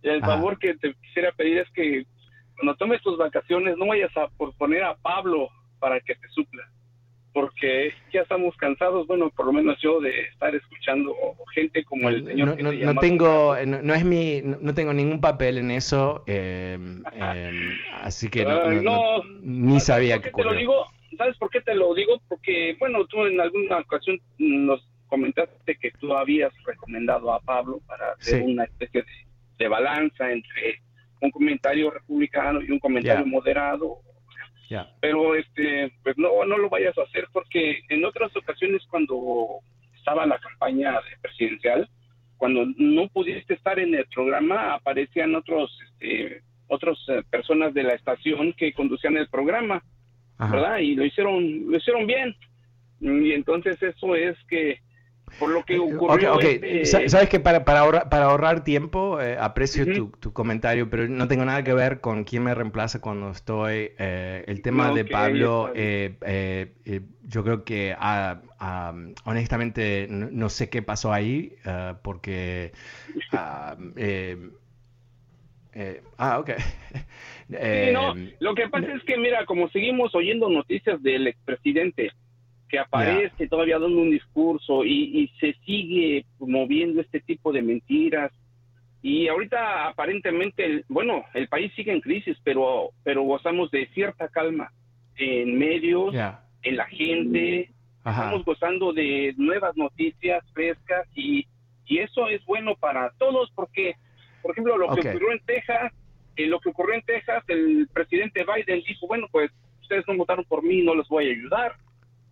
El 0.02 0.20
favor 0.20 0.58
que 0.58 0.74
te 0.74 0.94
quisiera 0.94 1.32
pedir 1.32 1.58
es 1.58 1.70
que 1.70 2.04
cuando 2.56 2.76
tomes 2.76 3.02
tus 3.02 3.18
vacaciones 3.18 3.76
no 3.76 3.86
vayas 3.86 4.14
a 4.16 4.28
por 4.28 4.54
poner 4.56 4.84
a 4.84 4.94
Pablo 4.96 5.48
para 5.78 6.00
que 6.00 6.14
te 6.14 6.28
supla 6.28 6.68
porque 7.32 7.92
ya 8.12 8.22
estamos 8.22 8.56
cansados, 8.56 9.06
bueno, 9.06 9.30
por 9.30 9.46
lo 9.46 9.52
menos 9.52 9.78
yo 9.80 10.00
de 10.00 10.22
estar 10.22 10.54
escuchando 10.54 11.14
gente 11.54 11.84
como 11.84 12.08
el 12.08 12.24
señor. 12.24 12.60
No, 12.60 12.72
no, 12.72 13.00
tengo, 13.00 13.54
no, 13.64 13.94
es 13.94 14.04
mi, 14.04 14.42
no, 14.42 14.74
tengo 14.74 14.92
ningún 14.92 15.20
papel 15.20 15.58
en 15.58 15.70
eso, 15.70 16.24
em, 16.26 17.02
así 18.02 18.28
que 18.28 18.44
no, 18.44 19.22
ni 19.42 19.78
sabía 19.80 20.20
que 20.20 20.30
te 20.30 20.42
lo 20.42 20.54
digo, 20.54 20.86
¿Sabes 21.18 21.36
por 21.36 21.50
qué 21.50 21.60
te 21.60 21.74
lo 21.74 21.92
digo? 21.94 22.20
Porque, 22.28 22.76
bueno, 22.78 23.04
tú 23.06 23.26
en 23.26 23.40
alguna 23.40 23.78
ocasión 23.78 24.20
nos 24.38 24.88
comentaste 25.08 25.76
que 25.76 25.90
tú 25.98 26.14
habías 26.14 26.52
recomendado 26.64 27.32
a 27.32 27.40
Pablo 27.40 27.80
para 27.86 28.12
hacer 28.12 28.42
una 28.44 28.64
especie 28.64 29.04
de, 29.58 29.68
balanza 29.68 30.30
entre 30.30 30.80
un 31.20 31.32
comentario 31.32 31.90
republicano 31.90 32.62
y 32.62 32.70
un 32.70 32.78
comentario 32.78 33.26
moderado 33.26 33.98
pero 35.00 35.34
este, 35.34 35.92
pues 36.02 36.16
no, 36.18 36.44
no 36.44 36.58
lo 36.58 36.68
vayas 36.68 36.96
a 36.98 37.02
hacer 37.02 37.26
porque 37.32 37.80
en 37.88 38.04
otras 38.04 38.34
ocasiones 38.36 38.82
cuando 38.90 39.60
estaba 39.96 40.26
la 40.26 40.38
campaña 40.38 40.98
presidencial, 41.20 41.88
cuando 42.36 42.66
no 42.76 43.08
pudiste 43.08 43.54
estar 43.54 43.78
en 43.78 43.94
el 43.94 44.06
programa, 44.06 44.74
aparecían 44.74 45.34
otros, 45.34 45.76
este, 45.90 46.42
otras 46.68 46.96
eh, 47.08 47.22
personas 47.30 47.74
de 47.74 47.82
la 47.82 47.94
estación 47.94 48.52
que 48.52 48.72
conducían 48.72 49.16
el 49.16 49.28
programa, 49.28 49.82
¿verdad? 50.38 50.78
Y 50.78 50.94
lo 50.94 51.04
hicieron, 51.04 51.70
lo 51.70 51.76
hicieron 51.76 52.06
bien. 52.06 52.34
Y 53.00 53.32
entonces 53.32 53.82
eso 53.82 54.14
es 54.14 54.36
que 54.48 54.78
por 55.38 55.50
lo 55.50 55.64
que 55.64 55.74
eh, 55.74 55.78
ocurrió. 55.78 56.34
Okay, 56.34 56.84
Sabes 56.84 57.28
que 57.28 57.40
para, 57.40 57.64
para, 57.64 57.80
ahorrar, 57.80 58.08
para 58.08 58.26
ahorrar 58.26 58.64
tiempo, 58.64 59.20
eh, 59.20 59.36
aprecio 59.38 59.86
tu, 59.92 60.32
comentario, 60.32 60.88
pero 60.90 61.08
no 61.08 61.28
tengo 61.28 61.44
nada 61.44 61.62
que 61.64 61.74
ver 61.74 62.00
con 62.00 62.24
quién 62.24 62.44
me 62.44 62.54
reemplaza 62.54 63.00
cuando 63.00 63.30
estoy. 63.30 63.92
Eh, 63.98 64.44
el 64.46 64.62
tema 64.62 64.92
de 64.92 65.04
Pablo, 65.04 65.72
yo 65.74 67.44
creo 67.44 67.64
que 67.64 67.94
ah, 67.98 68.40
ah, 68.58 68.94
honestamente 69.24 70.06
no, 70.08 70.48
sé 70.48 70.70
qué 70.70 70.82
pasó 70.82 71.12
ahí, 71.12 71.54
porque. 72.02 72.72
ah, 73.32 73.76
ah 76.18 76.38
ok. 76.38 76.50
no, 77.92 78.14
lo 78.40 78.54
que 78.54 78.68
pasa 78.68 78.92
es 78.94 79.02
que, 79.04 79.16
mira, 79.16 79.44
como 79.46 79.68
seguimos 79.70 80.14
oyendo 80.14 80.48
noticias 80.48 81.02
del 81.02 81.26
expresidente 81.26 82.12
que 82.68 82.78
aparece 82.78 83.48
todavía 83.48 83.78
dando 83.78 84.00
un 84.00 84.10
discurso 84.10 84.84
y, 84.84 85.30
se 85.40 85.54
sigue 85.64 86.24
moviendo 86.38 87.00
este 87.00 87.20
tipo 87.20 87.52
de 87.52 87.62
mentiras. 87.62 88.32
Y 89.00 89.28
ahorita 89.28 89.88
aparentemente, 89.88 90.84
bueno, 90.88 91.24
el 91.34 91.48
país 91.48 91.72
sigue 91.74 91.92
en 91.92 92.00
crisis, 92.00 92.36
pero, 92.44 92.90
pero 93.04 93.22
gozamos 93.22 93.70
de 93.70 93.86
cierta 93.94 94.28
calma 94.28 94.72
en 95.16 95.58
medios, 95.58 96.14
en 96.62 96.76
la 96.76 96.86
gente, 96.86 97.70
estamos 97.98 98.44
gozando 98.44 98.92
de 98.92 99.34
nuevas 99.36 99.76
noticias 99.76 100.44
frescas 100.52 101.06
y, 101.14 101.46
y 101.86 101.98
eso 101.98 102.28
es 102.28 102.44
bueno 102.44 102.74
para 102.76 103.10
todos 103.18 103.50
porque, 103.54 103.94
por 104.42 104.52
ejemplo, 104.52 104.76
lo 104.76 104.94
que 104.94 105.08
ocurrió 105.08 105.32
en 105.32 105.40
Texas, 105.40 105.92
eh, 106.36 106.46
lo 106.46 106.60
que 106.60 106.70
ocurrió 106.70 106.94
en 106.96 107.02
Texas, 107.02 107.44
el 107.48 107.88
presidente 107.92 108.44
Biden 108.44 108.82
dijo, 108.86 109.06
bueno, 109.06 109.26
pues 109.30 109.50
ustedes 109.80 110.04
no 110.06 110.16
votaron 110.16 110.44
por 110.44 110.62
mí, 110.62 110.82
no 110.82 110.94
les 110.94 111.08
voy 111.08 111.28
a 111.28 111.32
ayudar 111.32 111.76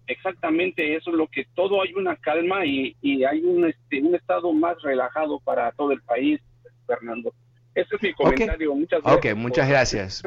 exactamente 0.06 0.96
eso 0.96 1.10
es 1.10 1.16
lo 1.16 1.26
que 1.28 1.46
todo 1.54 1.82
hay 1.82 1.92
una 1.94 2.16
calma 2.16 2.64
y, 2.64 2.94
hay 3.24 3.40
un, 3.40 3.66
este, 3.66 4.02
un 4.02 4.14
estado 4.14 4.52
más 4.52 4.80
relajado 4.82 5.40
para 5.40 5.72
todo 5.72 5.92
el 5.92 6.02
país, 6.02 6.40
Fernando. 6.86 7.32
Ese 7.76 7.94
es 7.94 8.02
mi 8.02 8.12
comentario. 8.14 8.74
Muchas 8.74 9.02
gracias. 9.02 9.32
Ok, 9.32 9.38
muchas 9.38 9.68
gracias. 9.68 10.22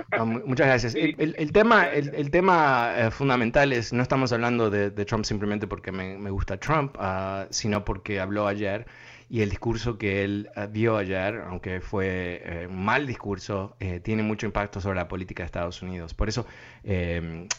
muchas 0.45 0.67
gracias. 0.67 0.95
El, 0.95 1.51
tema, 1.51 1.87
el, 1.87 2.29
tema 2.29 2.93
eh, 2.95 3.11
fundamental 3.11 3.73
es, 3.73 3.91
no 3.91 4.03
estamos 4.03 4.31
hablando 4.31 4.69
de, 4.69 4.91
Trump 5.05 5.25
simplemente 5.25 5.65
porque 5.65 5.91
me, 5.91 6.29
gusta 6.29 6.57
Trump, 6.57 6.95
uh, 6.97 7.47
sino 7.49 7.83
porque 7.83 8.19
habló 8.19 8.45
ayer 8.45 8.85
y 9.29 9.41
el 9.41 9.49
discurso 9.49 9.97
que 9.99 10.23
él 10.23 10.49
eh, 10.55 10.67
dio 10.71 10.97
ayer, 10.97 11.43
aunque 11.47 11.81
fue 11.81 12.41
eh, 12.43 12.65
un 12.67 12.83
mal 12.83 13.05
discurso, 13.05 13.75
eh, 13.79 13.99
tiene 13.99 14.23
mucho 14.23 14.47
impacto 14.47 14.81
sobre 14.81 14.95
la 14.95 15.07
política 15.07 15.43
de 15.43 15.45
Estados 15.45 15.83
Unidos. 15.83 16.15
Por 16.15 16.29
eso, 16.29 16.47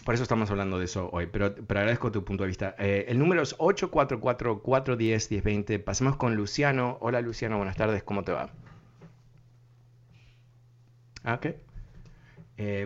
por 0.05 0.15
eso 0.15 0.25
estamos 0.25 0.50
hablando 0.50 0.79
de 0.79 0.87
eso 0.87 1.09
hoy, 1.12 1.27
pero, 1.27 1.55
pero 1.55 1.81
agradezco 1.81 2.11
tu 2.11 2.25
punto 2.25 2.43
de 2.43 2.49
vista. 2.49 2.75
el 2.79 3.19
número 3.19 3.43
es 3.43 3.57
844-410-1020. 3.59 5.85
Pasemos 5.85 6.17
con 6.17 6.35
Luciano. 6.35 6.99
Hola 7.00 7.21
Luciano, 7.21 7.57
buenas 7.57 7.77
tardes, 7.77 8.03
¿cómo 8.03 8.25
te 8.25 8.33
va? 8.33 8.50
Ah, 11.23 11.35
ok. 11.35 11.49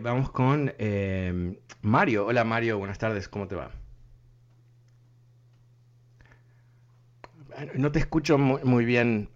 vamos 0.02 0.30
con 0.30 0.72
Mario. 1.80 2.26
Hola 2.26 2.44
Mario, 2.44 2.78
buenas 2.78 2.98
tardes, 2.98 3.28
¿cómo 3.28 3.48
te 3.48 3.54
va? 3.54 3.83
No 7.74 7.92
te 7.92 7.98
escucho 7.98 8.38
muy, 8.38 8.84
bien 8.84 9.28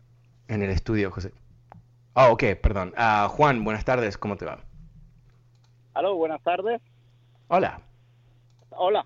en 0.48 0.62
el 0.62 0.70
estudio, 0.70 1.10
José. 1.10 1.32
Ah, 2.14 2.30
ok, 2.30 2.42
perdón. 2.60 2.92
Uh, 2.96 3.28
Juan, 3.28 3.64
buenas 3.64 3.84
tardes, 3.84 4.18
¿cómo 4.18 4.37
te 4.37 4.44
va? 4.44 4.58
Aló, 5.94 6.16
buenas 6.16 6.42
tardes. 6.42 6.80
Hola. 7.48 7.80
Hola, 8.70 9.04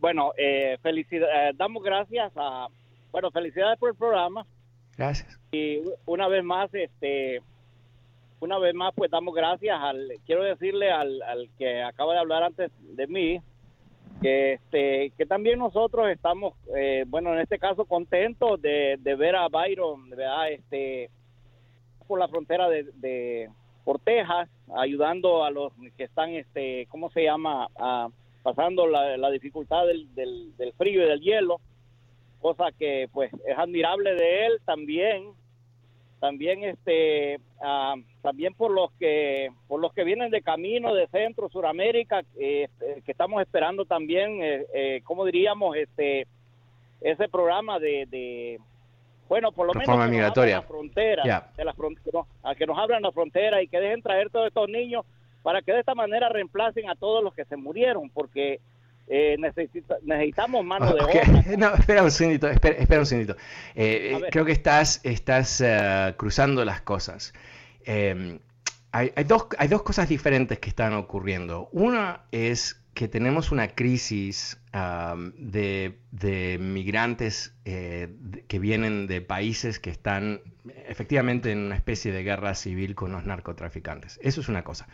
bueno, 0.00 0.32
eh, 0.36 0.76
eh, 0.84 1.52
damos 1.54 1.82
gracias 1.82 2.32
a, 2.36 2.68
bueno, 3.12 3.30
felicidades 3.30 3.78
por 3.78 3.90
el 3.90 3.96
programa. 3.96 4.46
Gracias. 4.96 5.38
Y 5.52 5.80
una 6.04 6.28
vez 6.28 6.44
más, 6.44 6.68
este, 6.74 7.40
una 8.40 8.58
vez 8.58 8.74
más, 8.74 8.92
pues 8.94 9.10
damos 9.10 9.34
gracias 9.34 9.78
al, 9.80 10.12
quiero 10.26 10.42
decirle 10.42 10.90
al, 10.90 11.22
al 11.22 11.48
que 11.56 11.82
acaba 11.82 12.12
de 12.12 12.18
hablar 12.18 12.42
antes 12.42 12.70
de 12.80 13.06
mí, 13.06 13.40
que 14.26 14.54
este 14.54 15.12
que 15.16 15.24
también 15.24 15.60
nosotros 15.60 16.08
estamos 16.08 16.54
eh, 16.76 17.04
bueno 17.06 17.32
en 17.32 17.38
este 17.38 17.60
caso 17.60 17.84
contentos 17.84 18.60
de, 18.60 18.98
ver 19.16 19.36
a 19.36 19.46
Byron 19.46 20.10
¿verdad? 20.10 20.50
este 20.50 21.10
por 22.08 22.18
la 22.18 22.26
frontera 22.26 22.68
de, 22.68 22.88
de 22.94 23.48
por 23.84 24.00
Texas 24.00 24.48
ayudando 24.76 25.44
a 25.44 25.52
los 25.52 25.72
que 25.96 26.02
están 26.02 26.30
este 26.30 26.88
cómo 26.90 27.08
se 27.10 27.22
llama 27.22 27.68
pasando 28.42 28.88
la, 28.88 29.30
dificultad 29.30 29.86
del, 29.86 30.12
del, 30.56 30.72
frío 30.76 31.04
y 31.04 31.08
del 31.08 31.20
hielo 31.20 31.60
cosa 32.40 32.72
que 32.76 33.08
pues 33.12 33.32
es 33.46 33.56
admirable 33.56 34.16
de 34.16 34.46
él 34.46 34.60
también 34.64 35.34
también 36.20 36.64
este 36.64 37.38
ah, 37.62 37.94
también 38.22 38.54
por 38.54 38.70
los 38.70 38.90
que 38.92 39.50
por 39.68 39.80
los 39.80 39.92
que 39.92 40.04
vienen 40.04 40.30
de 40.30 40.42
camino 40.42 40.94
de 40.94 41.06
Centro 41.08 41.48
Suramérica 41.48 42.22
eh, 42.38 42.68
que 43.04 43.12
estamos 43.12 43.42
esperando 43.42 43.84
también 43.84 44.42
eh, 44.42 44.66
eh, 44.74 45.00
cómo 45.04 45.24
diríamos 45.24 45.76
este 45.76 46.26
ese 47.00 47.28
programa 47.28 47.78
de, 47.78 48.58
bueno 49.28 49.52
por 49.52 49.66
lo 49.66 49.74
menos 49.74 50.08
migratoria. 50.08 50.56
la 50.56 50.62
frontera 50.62 51.50
de 51.56 51.64
la 51.64 51.74
frontera 51.74 52.20
a 52.42 52.54
que 52.54 52.66
nos 52.66 52.78
abran 52.78 53.02
la 53.02 53.12
frontera 53.12 53.62
y 53.62 53.68
que 53.68 53.80
dejen 53.80 54.02
traer 54.02 54.30
todos 54.30 54.46
estos 54.46 54.68
niños 54.68 55.04
para 55.42 55.62
que 55.62 55.72
de 55.72 55.80
esta 55.80 55.94
manera 55.94 56.28
reemplacen 56.28 56.88
a 56.88 56.96
todos 56.96 57.22
los 57.22 57.34
que 57.34 57.44
se 57.44 57.56
murieron 57.56 58.08
porque 58.10 58.60
eh, 59.08 59.36
necesitamos 59.38 60.64
mano 60.64 60.92
de 60.92 61.00
obra. 61.00 61.44
No, 61.58 61.74
espera 61.74 62.02
un 62.02 62.10
segundito, 62.10 62.48
espera, 62.48 63.00
un 63.00 63.06
segundito. 63.06 63.36
Eh, 63.74 64.20
creo 64.30 64.44
que 64.44 64.52
estás, 64.52 65.00
estás 65.04 65.60
eh, 65.60 66.14
cruzando 66.16 66.64
las 66.64 66.80
cosas. 66.80 67.32
Em, 67.84 68.40
hay, 68.90 69.12
dos, 69.26 69.46
hay 69.58 69.68
dos 69.68 69.82
cosas 69.82 70.08
diferentes 70.08 70.58
que 70.58 70.70
están 70.70 70.94
ocurriendo. 70.94 71.68
Una 71.70 72.22
es 72.32 72.82
que 72.94 73.08
tenemos 73.08 73.52
una 73.52 73.68
crisis 73.68 74.58
de, 75.36 75.98
de, 76.10 76.58
migrantes 76.58 77.54
que 77.64 78.58
vienen 78.58 79.06
de 79.06 79.20
países 79.20 79.78
que 79.78 79.90
están 79.90 80.40
efectivamente 80.88 81.52
en 81.52 81.58
una 81.58 81.74
especie 81.74 82.10
de 82.10 82.22
guerra 82.22 82.54
civil 82.54 82.94
con 82.94 83.12
los 83.12 83.24
narcotraficantes. 83.26 84.18
Eso 84.22 84.40
es 84.40 84.48
una 84.48 84.64
cosa. 84.64 84.88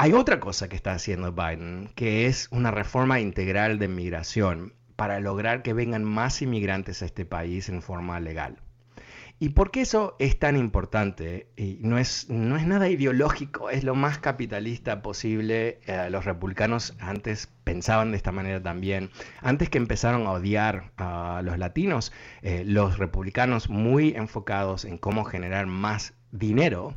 Hay 0.00 0.12
otra 0.12 0.38
cosa 0.38 0.68
que 0.68 0.76
está 0.76 0.92
haciendo 0.92 1.32
Biden, 1.32 1.90
que 1.96 2.26
es 2.26 2.46
una 2.52 2.70
reforma 2.70 3.18
integral 3.18 3.80
de 3.80 3.88
migración 3.88 4.72
para 4.94 5.18
lograr 5.18 5.62
que 5.62 5.72
vengan 5.72 6.04
más 6.04 6.40
inmigrantes 6.40 7.02
a 7.02 7.06
este 7.06 7.24
país 7.24 7.68
en 7.68 7.82
forma 7.82 8.20
legal. 8.20 8.58
¿Y 9.40 9.48
por 9.48 9.72
qué 9.72 9.80
eso 9.80 10.14
es 10.20 10.38
tan 10.38 10.56
importante? 10.56 11.48
Y 11.56 11.78
no, 11.80 11.98
es, 11.98 12.30
no 12.30 12.56
es 12.56 12.64
nada 12.64 12.88
ideológico, 12.88 13.70
es 13.70 13.82
lo 13.82 13.96
más 13.96 14.20
capitalista 14.20 15.02
posible. 15.02 15.80
Eh, 15.86 16.10
los 16.10 16.24
republicanos 16.24 16.96
antes 17.00 17.48
pensaban 17.64 18.12
de 18.12 18.18
esta 18.18 18.30
manera 18.30 18.62
también. 18.62 19.10
Antes 19.42 19.68
que 19.68 19.78
empezaron 19.78 20.28
a 20.28 20.32
odiar 20.32 20.92
a 20.96 21.42
los 21.44 21.58
latinos, 21.58 22.12
eh, 22.42 22.62
los 22.64 22.98
republicanos 22.98 23.68
muy 23.68 24.10
enfocados 24.10 24.84
en 24.84 24.96
cómo 24.96 25.24
generar 25.24 25.66
más 25.66 26.14
dinero, 26.30 26.96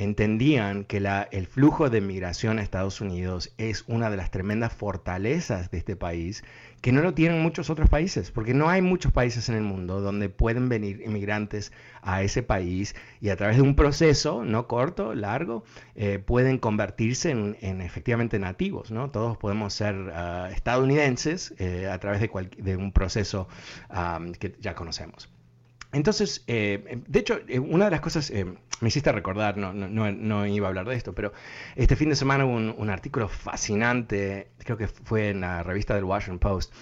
entendían 0.00 0.84
que 0.84 0.96
el 1.30 1.46
flujo 1.46 1.90
de 1.90 2.00
migración 2.00 2.58
a 2.58 2.62
Estados 2.62 3.02
Unidos 3.02 3.52
es 3.58 3.84
una 3.86 4.08
de 4.08 4.16
las 4.16 4.30
tremendas 4.30 4.72
fortalezas 4.72 5.70
de 5.70 5.76
este 5.76 5.94
país 5.94 6.42
que 6.80 6.90
no 6.90 7.02
lo 7.02 7.12
tienen 7.12 7.42
muchos 7.42 7.68
otros 7.68 7.90
países, 7.90 8.30
porque 8.30 8.54
no 8.54 8.70
hay 8.70 8.80
muchos 8.80 9.12
países 9.12 9.50
en 9.50 9.56
el 9.56 9.62
mundo 9.62 10.00
donde 10.00 10.30
pueden 10.30 10.70
venir 10.70 11.02
inmigrantes 11.04 11.70
a 12.00 12.22
ese 12.22 12.42
país 12.42 12.94
y 13.20 13.28
a 13.28 13.36
través 13.36 13.56
de 13.56 13.62
un 13.62 13.76
proceso, 13.76 14.42
no 14.42 14.66
corto, 14.66 15.14
largo, 15.14 15.64
eh, 15.94 16.18
pueden 16.18 16.56
convertirse 16.56 17.32
en, 17.32 17.82
efectivamente 17.82 18.38
nativos, 18.38 18.90
¿no? 18.90 19.10
Todos 19.10 19.36
podemos 19.36 19.74
ser 19.74 19.94
ah, 20.14 20.48
estadounidenses 20.50 21.54
eh, 21.58 21.88
a 21.88 21.98
través 21.98 22.22
de, 22.22 22.30
de 22.56 22.76
un 22.76 22.92
proceso 22.92 23.48
que 24.38 24.56
ya 24.60 24.74
conocemos. 24.74 25.28
Entonces, 25.92 26.44
eh, 26.46 27.02
de 27.06 27.18
hecho, 27.18 27.40
eh, 27.48 27.58
una 27.58 27.86
de 27.86 27.90
las 27.90 28.00
cosas, 28.00 28.30
eh, 28.30 28.44
me 28.80 28.88
hiciste 28.88 29.10
recordar, 29.10 29.56
no, 29.56 30.46
iba 30.46 30.66
a 30.66 30.68
hablar 30.68 30.86
de 30.86 30.94
esto, 30.94 31.14
pero 31.14 31.32
este 31.74 31.96
fin 31.96 32.08
de 32.10 32.16
semana 32.16 32.44
hubo 32.44 32.54
un, 32.54 32.90
artículo 32.90 33.28
fascinante, 33.28 34.52
creo 34.58 34.76
que 34.76 34.86
fue 34.88 35.30
en 35.30 35.40
la 35.40 35.62
revista 35.62 35.94
del 35.94 36.04
Washington 36.04 36.38
Post. 36.38 36.74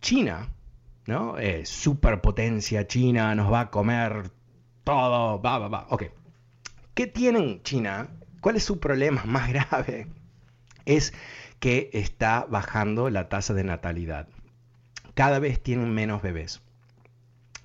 China, 0.00 0.48
¿no? 1.06 1.36
superpotencia 1.64 2.86
China, 2.86 3.34
nos 3.34 3.52
va 3.52 3.60
a 3.60 3.70
comer 3.70 4.30
todo, 4.82 5.40
va, 5.40 5.58
va, 5.58 5.68
va. 5.68 5.86
Ok. 5.90 6.04
¿Qué 6.94 7.06
tienen 7.06 7.62
China? 7.62 8.08
¿Cuál 8.40 8.56
es 8.56 8.64
su 8.64 8.80
problema 8.80 9.22
más 9.26 9.52
grave? 9.52 10.06
Es 10.84 11.12
que 11.60 11.90
está 11.92 12.46
bajando 12.48 13.10
la 13.10 13.28
tasa 13.28 13.52
de 13.54 13.64
natalidad. 13.64 14.28
Cada 15.14 15.38
vez 15.38 15.62
tienen 15.62 15.92
menos 15.94 16.22
bebés. 16.22 16.62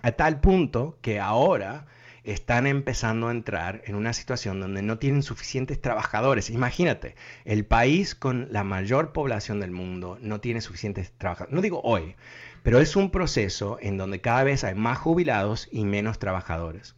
A 0.02 0.12
tal 0.14 0.40
punto 0.42 0.98
que 1.02 1.20
ahora 1.20 1.86
están 2.24 2.68
empezando 2.68 3.28
a 3.28 3.32
entrar 3.32 3.82
en 3.86 3.96
una 3.96 4.14
situación 4.14 4.60
donde 4.60 4.82
no 4.82 5.00
tienen 5.00 5.24
suficientes 5.24 5.82
trabajadores. 5.82 6.50
Imagínate, 6.50 7.16
el 7.46 7.66
país 7.66 8.16
con 8.16 8.48
la 8.52 8.64
mayor 8.64 9.12
población 9.12 9.60
del 9.60 9.72
mundo 9.72 10.18
no 10.22 10.40
tiene 10.40 10.62
suficientes 10.62 11.12
trabajadores. 11.18 11.54
No 11.54 11.62
digo 11.62 11.82
hoy, 11.84 12.16
pero 12.64 12.80
es 12.80 12.96
un 12.96 13.10
proceso 13.10 13.78
en 13.82 13.98
donde 13.98 14.22
cada 14.22 14.44
vez 14.44 14.64
hay 14.64 14.76
más 14.76 15.00
jubilados 15.00 15.68
y 15.72 15.86
menos 15.86 16.20
trabajadores. 16.20 16.96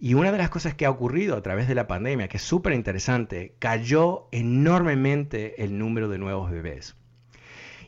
Y 0.00 0.14
una 0.14 0.32
de 0.32 0.38
las 0.38 0.50
cosas 0.50 0.74
que 0.74 0.86
ha 0.86 0.90
ocurrido 0.90 1.36
a 1.36 1.42
través 1.42 1.68
de 1.68 1.74
la 1.74 1.86
pandemia, 1.86 2.28
que 2.28 2.36
es 2.38 2.42
súper 2.42 2.72
interesante, 2.72 3.54
cayó 3.58 4.28
enormemente 4.32 5.62
el 5.62 5.78
número 5.78 6.08
de 6.08 6.18
nuevos 6.18 6.50
bebés. 6.50 6.96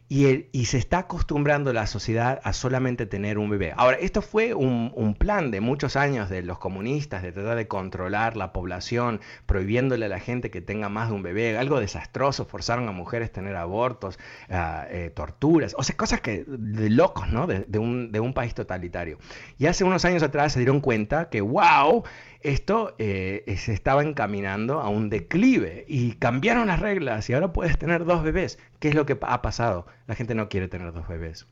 Y, 0.09 0.67
se 0.67 0.79
está 0.79 0.99
acostumbrando 0.99 1.73
la 1.73 1.89
sociedad 1.89 2.41
a 2.45 2.53
solamente 2.53 3.07
tener 3.07 3.39
un 3.39 3.51
bebé. 3.51 3.73
Ahora, 3.77 3.97
esto 3.97 4.23
fue 4.23 4.55
un, 4.55 5.17
plan 5.19 5.51
de 5.51 5.61
muchos 5.61 5.97
años 5.97 6.31
de 6.31 6.43
los 6.43 6.59
comunistas, 6.59 7.23
de 7.23 7.33
tratar 7.33 7.57
de 7.57 7.67
controlar 7.67 8.37
la 8.37 8.53
población, 8.53 9.21
prohibiéndole 9.47 10.07
a 10.07 10.09
la 10.09 10.21
gente 10.21 10.51
que 10.51 10.61
tenga 10.61 10.89
más 10.89 11.09
de 11.09 11.15
un 11.15 11.23
bebé, 11.23 11.59
algo 11.59 11.81
desastroso, 11.81 12.45
forzaron 12.45 12.89
a 12.89 12.93
mujeres 12.93 13.31
a 13.31 13.33
tener 13.33 13.57
abortos, 13.57 14.19
eh, 14.49 15.11
torturas, 15.15 15.75
o 15.77 15.83
sea, 15.83 15.97
cosas 15.97 16.21
que 16.21 16.45
de 16.47 16.91
locos, 16.91 17.29
¿no? 17.33 17.49
De, 17.49 17.79
un, 17.79 18.13
de 18.13 18.21
un 18.21 18.33
país 18.33 18.55
totalitario. 18.55 19.19
Y 19.59 19.67
hace 19.67 19.83
unos 19.83 20.05
años 20.05 20.23
atrás 20.23 20.53
se 20.53 20.61
dieron 20.61 20.81
cuenta 20.81 21.31
que, 21.31 21.41
wow, 21.41 22.05
esto 22.47 22.95
eh, 22.99 23.57
se 23.59 23.73
estaba 23.73 24.03
encaminando 24.03 24.81
a 24.81 24.89
un 24.89 25.11
declive 25.11 25.85
y 25.89 26.13
cambiaron 26.13 26.69
las 26.69 26.81
reglas 26.81 27.29
y 27.29 27.33
ahora 27.33 27.53
puedes 27.53 27.77
tener 27.79 28.05
dos 28.05 28.23
bebés. 28.23 28.59
¿Qué 28.79 28.89
es 28.89 28.95
lo 28.95 29.05
que 29.05 29.19
ha 29.21 29.43
pasado? 29.43 29.87
La 30.07 30.15
gente 30.15 30.35
no 30.35 30.49
quiere 30.49 30.69
tener 30.69 30.93
dos 30.93 31.09
bebés. 31.09 31.47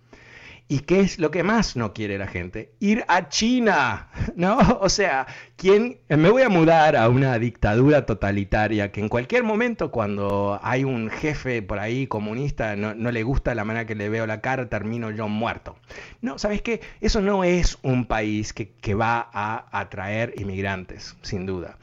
¿Y 0.66 0.80
qué 0.80 1.00
es 1.00 1.18
lo 1.18 1.30
que 1.30 1.42
más 1.42 1.76
no 1.76 1.92
quiere 1.92 2.16
la 2.16 2.26
gente? 2.26 2.72
Ir 2.80 3.04
a 3.08 3.28
China, 3.28 4.08
¿no? 4.36 4.56
O 4.80 4.88
sea, 4.88 5.26
¿quién? 5.56 5.98
Me 6.08 6.30
voy 6.30 6.40
a 6.40 6.48
mudar 6.48 6.96
a 6.96 7.10
una 7.10 7.38
dictadura 7.38 8.06
totalitaria 8.06 8.90
que 8.90 9.00
en 9.00 9.10
cualquier 9.10 9.42
momento 9.42 9.90
cuando 9.90 10.58
hay 10.62 10.84
un 10.84 11.10
jefe 11.10 11.60
por 11.60 11.78
ahí 11.78 12.06
comunista 12.06 12.76
no, 12.76 12.94
no 12.94 13.12
le 13.12 13.22
gusta 13.24 13.54
la 13.54 13.64
manera 13.64 13.84
que 13.84 13.94
le 13.94 14.08
veo 14.08 14.26
la 14.26 14.40
cara, 14.40 14.70
termino 14.70 15.10
yo 15.10 15.28
muerto. 15.28 15.76
No, 16.22 16.38
¿sabes 16.38 16.62
qué? 16.62 16.80
Eso 17.02 17.20
no 17.20 17.44
es 17.44 17.76
un 17.82 18.06
país 18.06 18.54
que, 18.54 18.70
que 18.70 18.94
va 18.94 19.28
a 19.34 19.66
atraer 19.78 20.32
inmigrantes, 20.38 21.14
sin 21.20 21.44
duda. 21.44 21.76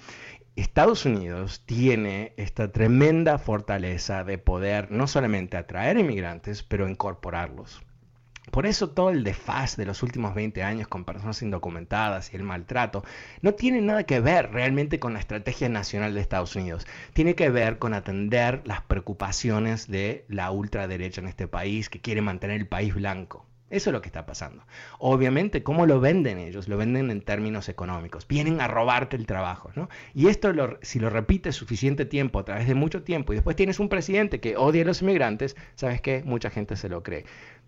Estados 0.56 1.06
Unidos 1.06 1.62
tiene 1.68 2.34
esta 2.36 2.72
tremenda 2.72 3.38
fortaleza 3.38 4.24
de 4.24 4.40
poder 4.40 4.92
no 4.92 5.06
solamente 5.06 5.56
atraer 5.56 6.00
inmigrantes, 6.00 6.64
pero 6.64 6.90
incorporarlos. 6.90 7.84
Por 8.50 8.66
eso 8.66 8.90
todo 8.90 9.12
el 9.12 9.24
desfaz 9.24 9.78
de 9.78 9.86
los 9.86 10.02
últimos 10.02 10.34
20 10.34 10.64
años 10.64 10.88
con 10.88 11.06
personas 11.06 11.42
indocumentadas 11.44 12.34
y 12.34 12.38
el 12.38 12.44
maltrato 12.44 13.04
no 13.42 13.54
tiene 13.54 13.82
nada 13.82 14.04
que 14.04 14.20
ver 14.20 14.52
realmente 14.52 15.00
con 15.00 15.14
la 15.14 15.20
estrategia 15.20 15.70
nacional 15.70 16.16
de 16.16 16.22
Estados 16.22 16.56
Unidos. 16.56 16.88
Tiene 17.14 17.36
que 17.36 17.50
ver 17.50 17.78
con 17.78 17.94
atender 17.94 18.62
las 18.66 18.82
preocupaciones 18.82 19.88
de 19.88 20.26
la 20.28 20.50
ultraderecha 20.50 21.22
en 21.22 21.28
este 21.28 21.48
país 21.48 21.90
que 21.90 22.02
quiere 22.02 22.22
mantener 22.22 22.60
el 22.60 22.68
país 22.68 22.96
blanco. 22.96 23.46
Eso 23.72 23.90
es 23.90 23.94
lo 23.94 24.02
que 24.02 24.10
está 24.10 24.26
pasando. 24.26 24.66
Obviamente, 25.00 25.64
¿cómo 25.64 25.86
lo 25.86 26.02
venden 26.02 26.40
ellos? 26.40 26.68
Lo 26.68 26.76
venden 26.76 27.10
en 27.10 27.22
términos 27.22 27.70
económicos. 27.70 28.28
Vienen 28.28 28.60
a 28.60 28.68
robarte 28.68 29.16
el 29.16 29.26
trabajo, 29.26 29.72
¿no? 29.76 29.88
Y 30.14 30.28
esto, 30.28 30.52
si 30.82 31.00
lo 31.00 31.10
repites 31.10 31.56
suficiente 31.56 32.04
tiempo, 32.04 32.40
a 32.40 32.44
través 32.44 32.68
de 32.68 32.76
mucho 32.76 33.04
tiempo, 33.04 33.32
y 33.32 33.38
después 33.38 33.56
tienes 33.56 33.80
un 33.80 33.88
presidente 33.88 34.42
que 34.42 34.58
odia 34.58 34.82
a 34.82 34.86
los 34.86 35.02
inmigrantes, 35.02 35.56
¿sabes 35.76 36.02
qué? 36.02 36.22
Mucha 36.26 36.50
gente 36.50 36.76
se 36.76 36.90
lo 36.90 37.02
cree. 37.02 37.24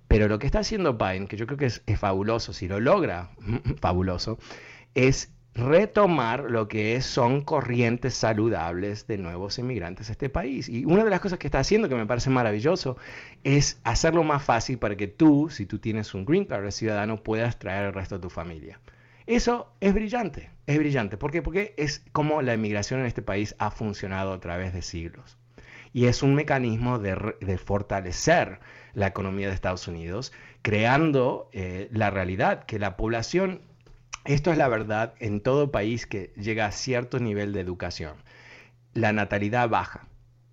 Pero 0.07 0.27
lo 0.27 0.39
que 0.39 0.45
está 0.45 0.59
haciendo 0.59 0.93
Biden, 0.93 1.27
que 1.27 1.37
yo 1.37 1.47
creo 1.47 1.57
que 1.57 1.65
es, 1.65 1.81
fabuloso, 1.97 2.53
si 2.53 2.67
lo 2.67 2.79
logra, 2.79 3.31
fabuloso, 3.81 4.37
es 4.93 5.31
retomar 5.55 6.49
lo 6.49 6.67
que 6.67 6.99
son 7.01 7.41
corrientes 7.41 8.15
saludables 8.15 9.05
de 9.05 9.17
nuevos 9.17 9.59
inmigrantes 9.59 10.09
a 10.09 10.13
este 10.13 10.29
país. 10.29 10.67
Y 10.67 10.85
una 10.85 11.03
de 11.03 11.09
las 11.09 11.19
cosas 11.19 11.39
que 11.39 11.47
está 11.47 11.59
haciendo, 11.59 11.89
que 11.89 11.95
me 11.95 12.05
parece 12.05 12.29
maravilloso, 12.29 12.97
es 13.43 13.79
hacerlo 13.83 14.23
más 14.23 14.43
fácil 14.43 14.79
para 14.79 14.95
que 14.95 15.07
tú, 15.07 15.49
si 15.51 15.65
tú 15.65 15.79
tienes 15.79 16.13
un 16.13 16.25
green 16.25 16.45
card 16.45 16.63
de 16.63 16.71
ciudadano, 16.71 17.21
puedas 17.21 17.59
traer 17.59 17.85
al 17.85 17.93
resto 17.93 18.15
de 18.15 18.21
tu 18.21 18.29
familia. 18.29 18.79
Eso 19.25 19.71
es 19.79 19.93
brillante, 19.93 20.49
es 20.65 20.77
brillante. 20.77 21.17
¿Por 21.17 21.31
qué? 21.31 21.41
Porque 21.41 21.73
es 21.77 22.03
como 22.11 22.41
la 22.41 22.55
inmigración 22.55 22.99
en 22.99 23.05
este 23.05 23.21
país 23.21 23.55
ha 23.59 23.71
funcionado 23.71 24.33
a 24.33 24.39
través 24.39 24.73
de 24.73 24.81
siglos. 24.81 25.37
Y 25.93 26.05
es 26.05 26.23
un 26.23 26.33
mecanismo 26.33 26.97
de 26.97 27.57
fortalecer 27.63 28.59
la 28.93 29.07
economía 29.07 29.47
de 29.47 29.53
Estados 29.53 29.87
Unidos, 29.87 30.31
creando 30.61 31.49
eh, 31.51 31.89
la 31.91 32.09
realidad 32.09 32.65
que 32.65 32.79
la 32.79 32.95
población, 32.95 33.61
esto 34.25 34.51
es 34.51 34.57
la 34.57 34.67
verdad 34.67 35.13
en 35.19 35.41
todo 35.41 35.71
país 35.71 36.05
que 36.05 36.33
llega 36.37 36.65
a 36.65 36.71
cierto 36.71 37.19
nivel 37.19 37.53
de 37.53 37.61
educación, 37.61 38.15
la 38.93 39.13
natalidad 39.13 39.69
baja, 39.69 40.07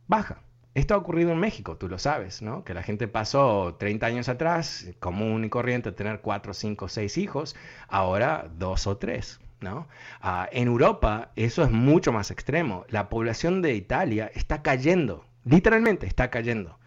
baja. 0.06 0.42
Esto 0.72 0.94
ha 0.94 0.98
ocurrido 0.98 1.32
en 1.32 1.38
México, 1.38 1.76
tú 1.76 1.88
lo 1.88 1.98
sabes, 1.98 2.42
¿no? 2.42 2.62
Que 2.62 2.74
la 2.74 2.84
gente 2.84 3.08
pasó 3.08 3.74
30 3.78 4.06
años 4.06 4.28
atrás, 4.28 4.86
común 5.00 5.44
y 5.44 5.48
corriente, 5.48 5.90
tener 5.90 6.20
4, 6.20 6.54
5, 6.54 6.88
6 6.88 7.18
hijos, 7.18 7.56
ahora 7.88 8.48
dos 8.56 8.86
o 8.86 8.96
tres. 8.96 9.40
¿no? 9.60 9.88
Ah, 10.22 10.48
en 10.52 10.68
Europa 10.68 11.32
eso 11.36 11.62
es 11.62 11.70
mucho 11.70 12.12
más 12.12 12.30
extremo. 12.30 12.84
La 12.88 13.08
población 13.08 13.62
de 13.62 13.74
Italia 13.74 14.30
está 14.34 14.62
cayendo, 14.62 15.26
literalmente 15.44 16.06
está 16.06 16.30
cayendo 16.30 16.79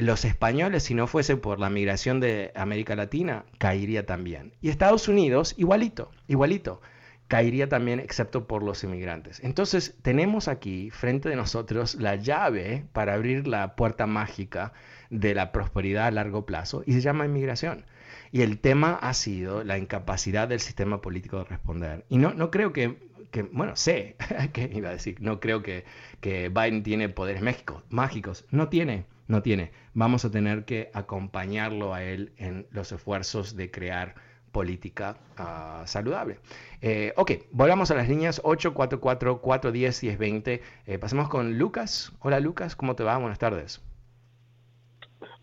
los 0.00 0.24
españoles, 0.24 0.84
si 0.84 0.94
no 0.94 1.06
fuese 1.06 1.36
por 1.36 1.58
la 1.58 1.70
migración 1.70 2.20
de 2.20 2.52
América 2.54 2.96
Latina, 2.96 3.44
caería 3.58 4.06
también. 4.06 4.52
Y 4.60 4.68
Estados 4.68 5.08
Unidos, 5.08 5.54
igualito, 5.56 6.10
igualito, 6.28 6.80
caería 7.28 7.68
también 7.68 8.00
excepto 8.00 8.46
por 8.46 8.62
los 8.62 8.82
inmigrantes. 8.82 9.40
Entonces 9.44 9.94
tenemos 10.02 10.48
aquí 10.48 10.90
frente 10.90 11.28
de 11.28 11.36
nosotros 11.36 11.94
la 11.94 12.16
llave 12.16 12.84
para 12.92 13.14
abrir 13.14 13.46
la 13.46 13.76
puerta 13.76 14.06
mágica 14.06 14.72
de 15.10 15.34
la 15.34 15.52
prosperidad 15.52 16.06
a 16.06 16.10
largo 16.10 16.44
plazo 16.44 16.82
y 16.86 16.92
se 16.92 17.00
llama 17.00 17.26
inmigración. 17.26 17.84
Y 18.32 18.42
el 18.42 18.58
tema 18.58 18.94
ha 18.94 19.14
sido 19.14 19.64
la 19.64 19.78
incapacidad 19.78 20.48
del 20.48 20.60
sistema 20.60 21.00
político 21.00 21.38
de 21.38 21.44
responder. 21.44 22.04
Y 22.08 22.18
no, 22.18 22.34
no 22.34 22.50
creo 22.50 22.72
que, 22.72 22.96
que 23.30 23.42
bueno, 23.42 23.76
sé, 23.76 24.16
que 24.52 24.70
iba 24.74 24.88
a 24.88 24.92
decir, 24.92 25.16
no 25.20 25.40
creo 25.40 25.62
que, 25.62 25.84
que 26.20 26.48
Biden 26.48 26.82
tiene 26.82 27.08
poderes 27.08 27.42
mágicos. 27.90 28.44
No 28.50 28.68
tiene 28.68 29.04
no 29.30 29.42
tiene. 29.42 29.70
Vamos 29.94 30.24
a 30.24 30.30
tener 30.30 30.64
que 30.64 30.90
acompañarlo 30.92 31.94
a 31.94 32.02
él 32.02 32.32
en 32.36 32.66
los 32.70 32.90
esfuerzos 32.92 33.56
de 33.56 33.70
crear 33.70 34.14
política 34.52 35.16
ah, 35.36 35.82
saludable. 35.86 36.38
Eh, 36.82 37.12
ok, 37.16 37.32
volvamos 37.52 37.90
a 37.90 37.94
las 37.94 38.08
líneas 38.08 38.42
844-410-1020. 38.42 40.60
Eh, 40.86 40.98
pasemos 40.98 41.28
con 41.28 41.58
Lucas. 41.58 42.12
Hola 42.20 42.40
Lucas, 42.40 42.76
¿cómo 42.76 42.96
te 42.96 43.04
va? 43.04 43.18
Buenas 43.18 43.38
tardes. 43.38 43.80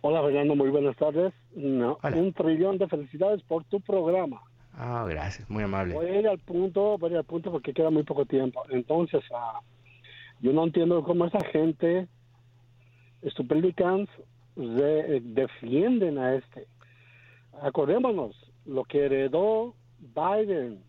Hola 0.01 0.21
Fernando, 0.21 0.55
muy 0.55 0.69
buenas 0.69 0.95
tardes. 0.97 1.33
un 1.55 2.33
trillón 2.33 2.77
de 2.77 2.87
felicidades 2.87 3.41
por 3.43 3.63
tu 3.63 3.79
programa. 3.81 4.43
Ah, 4.73 5.05
gracias, 5.09 5.49
muy 5.49 5.63
amable. 5.63 5.95
Voy 5.95 6.05
a 6.05 6.19
ir 6.19 6.27
al 6.27 6.37
punto, 6.37 6.99
voy 6.99 7.09
a 7.09 7.13
ir 7.13 7.17
al 7.19 7.23
punto 7.23 7.51
porque 7.51 7.73
queda 7.73 7.89
muy 7.89 8.03
poco 8.03 8.25
tiempo. 8.25 8.61
Entonces, 8.69 9.23
ah, 9.33 9.59
yo 10.39 10.53
no 10.53 10.65
entiendo 10.65 11.03
cómo 11.03 11.25
esa 11.25 11.43
gente 11.45 12.07
republicans 13.21 14.09
defienden 14.55 16.17
a 16.17 16.35
este. 16.35 16.67
Acordémonos, 17.61 18.35
lo 18.65 18.83
que 18.83 19.05
heredó 19.05 19.73
Biden, 19.99 20.83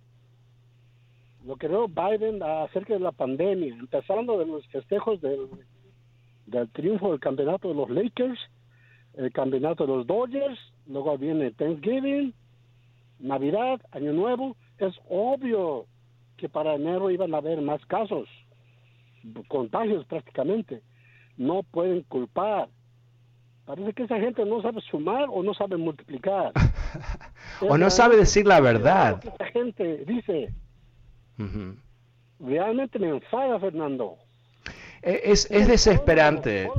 lo 1.45 1.57
que 1.57 1.69
veo 1.69 1.89
Biden 1.89 2.43
acerca 2.43 2.95
de 2.95 3.01
la 3.01 3.13
pandemia, 3.13 3.75
empezando 3.75 4.39
de 4.39 4.47
los 4.47 4.67
festejos 4.69 5.21
del, 5.21 5.49
del 6.47 6.69
triunfo 6.71 7.11
del 7.11 7.21
campeonato 7.21 7.69
de 7.69 7.75
los 7.75 7.91
Lakers, 7.91 8.39
el 9.15 9.33
campeonato 9.33 9.87
de 9.87 9.97
los 9.97 10.07
Dodgers, 10.07 10.59
luego 10.87 11.17
viene 11.19 11.51
Thanksgiving, 11.53 12.35
Navidad, 13.19 13.81
Año 13.91 14.13
Nuevo, 14.13 14.57
es 14.79 14.95
obvio 15.09 15.87
que 16.37 16.49
para 16.49 16.75
enero 16.75 17.11
iban 17.11 17.35
a 17.35 17.39
haber 17.39 17.61
más 17.61 17.85
casos, 17.87 18.29
contagios 19.49 20.07
prácticamente. 20.07 20.83
No 21.39 21.63
pueden 21.63 22.03
culpar. 22.03 22.69
Parece 23.65 23.93
que 23.95 24.03
esa 24.03 24.19
gente 24.19 24.45
no 24.45 24.61
sabe 24.61 24.81
sumar 24.83 25.27
o 25.31 25.43
no 25.43 25.55
sabe 25.55 25.77
multiplicar. 25.77 26.53
o 27.61 27.79
no 27.79 27.89
sabe 27.91 28.17
decir 28.17 28.47
la 28.47 28.61
verdad. 28.61 29.21
esa 29.23 29.47
gente 29.47 30.05
dice. 30.05 30.53
Realmente 32.41 32.99
me 32.99 33.09
enfada, 33.09 33.59
Fernando. 33.61 34.17
E, 35.03 35.23
es, 35.25 35.51
es 35.51 35.69
desesperante. 35.69 36.71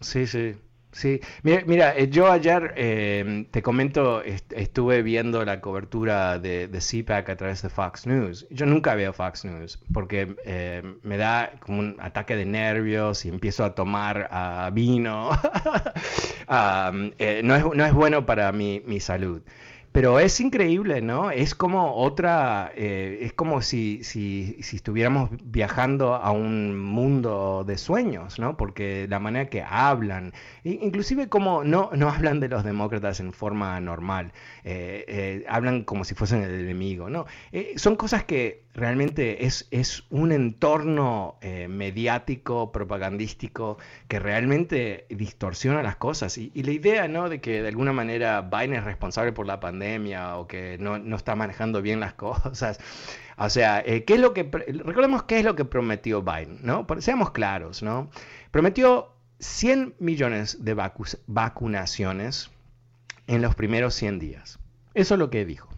Sí, 0.00 0.26
sí. 0.26 0.54
Sí, 0.92 1.20
mira, 1.42 1.96
eh, 1.96 2.08
yo 2.10 2.30
ayer 2.30 2.74
em, 2.76 3.46
te 3.46 3.62
comento, 3.62 4.22
estuve 4.22 5.02
viendo 5.02 5.42
la 5.42 5.60
cobertura 5.62 6.38
de, 6.38 6.68
de, 6.68 6.78
CPAC 6.80 7.30
a 7.30 7.36
través 7.36 7.62
de 7.62 7.70
Fox 7.70 8.06
News. 8.06 8.46
Yo 8.50 8.66
nunca 8.66 8.94
veo 8.94 9.14
Fox 9.14 9.46
News 9.46 9.78
porque 9.94 10.36
em, 10.44 10.98
me 11.02 11.16
da 11.16 11.52
como 11.60 11.78
un 11.78 11.96
ataque 11.98 12.36
de 12.36 12.44
nervios 12.44 13.24
y 13.24 13.30
empiezo 13.30 13.64
a 13.64 13.74
tomar 13.74 14.28
vino. 14.72 15.30
Eh, 17.18 17.40
no, 17.42 17.56
es, 17.56 17.64
no, 17.64 17.86
es, 17.86 17.94
bueno 17.94 18.26
para 18.26 18.52
mi, 18.52 18.82
mi 18.84 19.00
salud. 19.00 19.42
Pero 19.92 20.18
es 20.18 20.40
increíble, 20.40 21.02
¿no? 21.02 21.30
Es 21.30 21.54
como 21.54 21.96
otra, 21.96 22.72
eh, 22.74 23.18
es 23.20 23.34
como 23.34 23.60
si, 23.60 24.02
si, 24.04 24.56
si, 24.62 24.76
estuviéramos 24.76 25.28
viajando 25.44 26.14
a 26.14 26.30
un 26.30 26.78
mundo 26.78 27.62
de 27.66 27.76
sueños, 27.76 28.38
¿no? 28.38 28.56
Porque 28.56 29.06
la 29.10 29.18
manera 29.18 29.50
que 29.50 29.62
hablan, 29.62 30.32
inclusive 30.64 31.28
como 31.28 31.62
no, 31.62 31.90
no 31.94 32.08
hablan 32.08 32.40
de 32.40 32.48
los 32.48 32.64
demócratas 32.64 33.20
en 33.20 33.34
forma 33.34 33.78
normal, 33.80 34.32
eh, 34.64 35.04
eh, 35.08 35.44
hablan 35.46 35.84
como 35.84 36.04
si 36.04 36.14
fuesen 36.14 36.42
el 36.42 36.54
enemigo, 36.54 37.10
¿no? 37.10 37.26
son 37.76 37.96
cosas 37.96 38.24
que 38.24 38.62
realmente 38.74 39.44
es, 39.44 39.68
es 39.70 40.04
un 40.10 40.32
entorno 40.32 41.36
eh, 41.42 41.68
mediático, 41.68 42.72
propagandístico, 42.72 43.78
que 44.08 44.18
realmente 44.18 45.06
distorsiona 45.10 45.82
las 45.82 45.96
cosas. 45.96 46.38
Y, 46.38 46.50
la 46.62 46.70
idea, 46.70 47.08
¿no? 47.08 47.28
De 47.28 47.40
que 47.40 47.62
de 47.62 47.68
alguna 47.68 47.92
manera 47.92 48.40
Biden 48.42 48.74
es 48.74 48.84
responsable 48.84 49.32
por 49.32 49.46
la 49.46 49.60
pandemia 49.60 49.81
o 50.36 50.46
que 50.46 50.76
no, 50.78 50.98
no 50.98 51.16
está 51.16 51.34
manejando 51.34 51.82
bien 51.82 52.00
las 52.00 52.14
cosas. 52.14 52.78
O 53.36 53.50
sea, 53.50 53.82
eh, 53.84 54.04
¿qué 54.04 54.14
es 54.14 54.20
lo 54.20 54.34
que, 54.34 54.44
recordemos 54.84 55.24
qué 55.24 55.38
es 55.38 55.44
lo 55.44 55.56
que 55.56 55.64
prometió 55.64 56.22
Biden, 56.22 56.60
¿no? 56.62 56.86
Seamos 56.98 57.30
claros, 57.30 57.82
¿no? 57.82 58.10
Prometió 58.50 59.12
100 59.40 59.96
millones 59.98 60.64
de 60.64 60.74
vacunaciones 61.26 62.50
en 63.26 63.42
los 63.42 63.54
primeros 63.54 63.94
100 63.94 64.18
días. 64.18 64.58
Eso 64.94 65.14
es 65.14 65.18
lo 65.18 65.30
que 65.30 65.44
dijo. 65.44 65.68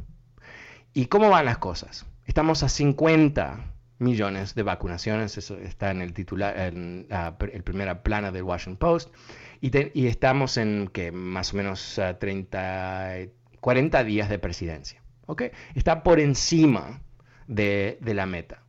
¿Y 0.93 1.07
cómo 1.07 1.31
van 1.31 1.47
las 1.47 1.59
cosas? 1.59 2.07
Estamos 2.27 2.63
a 2.63 2.69
50 2.69 3.75
millones 3.99 4.55
de 4.55 4.63
vacunaciones, 4.63 5.39
eso 5.39 5.57
está 5.59 5.91
en 5.91 6.03
el 6.03 6.13
titular, 6.13 6.59
en 6.59 7.07
la 7.09 7.39
primera 7.39 8.03
plana 8.03 8.31
del 8.33 8.43
Washington 8.43 8.77
Post, 8.77 9.15
y, 9.61 10.07
estamos 10.07 10.57
en 10.59 10.89
que 10.89 11.11
más 11.11 11.55
o 11.55 11.57
menos 11.57 12.01
30, 12.19 13.17
40 13.65 14.05
días 14.05 14.29
de 14.29 14.39
presidencia. 14.39 15.03
¿okay? 15.25 15.51
Está 15.75 16.03
por 16.03 16.21
encima 16.21 17.01
de 17.47 17.99
la 18.03 18.27
meta. 18.27 18.64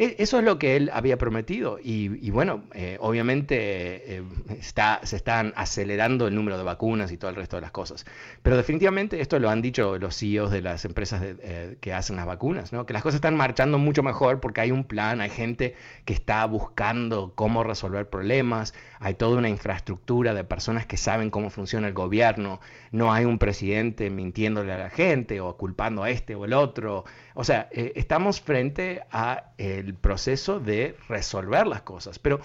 E, 0.00 0.16
eso 0.18 0.38
es 0.38 0.44
lo 0.44 0.58
que 0.58 0.76
él 0.76 0.90
había 0.94 1.18
prometido 1.18 1.78
y, 1.78 2.30
bueno, 2.30 2.62
eh, 2.72 2.96
obviamente 3.00 4.16
eh, 4.16 4.22
está, 4.58 5.00
se 5.02 5.16
están 5.16 5.52
acelerando 5.56 6.26
el 6.26 6.34
número 6.34 6.56
de 6.56 6.64
vacunas 6.64 7.12
y 7.12 7.18
todo 7.18 7.28
el 7.28 7.36
resto 7.36 7.56
de 7.56 7.60
las 7.60 7.70
cosas. 7.70 8.06
Pero 8.42 8.56
definitivamente 8.56 9.20
esto 9.20 9.38
lo 9.38 9.50
han 9.50 9.60
dicho 9.60 9.98
los 9.98 10.16
CEOs 10.18 10.52
de 10.52 10.62
las 10.62 10.86
empresas 10.86 11.20
eh, 11.22 11.76
que 11.82 11.92
hacen 11.92 12.16
las 12.16 12.24
vacunas, 12.24 12.72
¿no? 12.72 12.86
que 12.86 12.94
las 12.94 13.02
cosas 13.02 13.16
están 13.16 13.36
marchando 13.36 13.76
mucho 13.76 14.02
mejor 14.02 14.40
porque 14.40 14.62
hay 14.62 14.70
un 14.70 14.84
plan, 14.84 15.20
hay 15.20 15.28
gente 15.28 15.74
que 16.06 16.14
está 16.14 16.46
buscando 16.46 17.34
cómo 17.34 17.62
resolver 17.62 18.08
problemas, 18.08 18.72
hay 19.00 19.12
toda 19.12 19.36
una 19.36 19.50
infraestructura 19.50 20.32
de 20.32 20.44
personas 20.44 20.86
que 20.86 20.96
saben 20.96 21.28
cómo 21.28 21.50
funciona 21.50 21.88
el 21.88 21.92
gobierno, 21.92 22.60
no 22.90 23.12
hay 23.12 23.26
un 23.26 23.38
presidente 23.38 24.08
mintiéndole 24.08 24.72
a 24.72 24.78
la 24.78 24.88
gente 24.88 25.42
o 25.42 25.58
culpando 25.58 26.02
a 26.04 26.08
este 26.08 26.34
o 26.36 26.46
el 26.46 26.54
otro. 26.54 27.04
O 27.34 27.44
sea, 27.44 27.68
estamos 27.70 28.40
frente 28.40 29.02
a 29.10 29.52
proceso 29.94 30.60
de 30.60 30.96
resolver 31.08 31.66
las 31.66 31.82
cosas. 31.82 32.18
Pero 32.18 32.40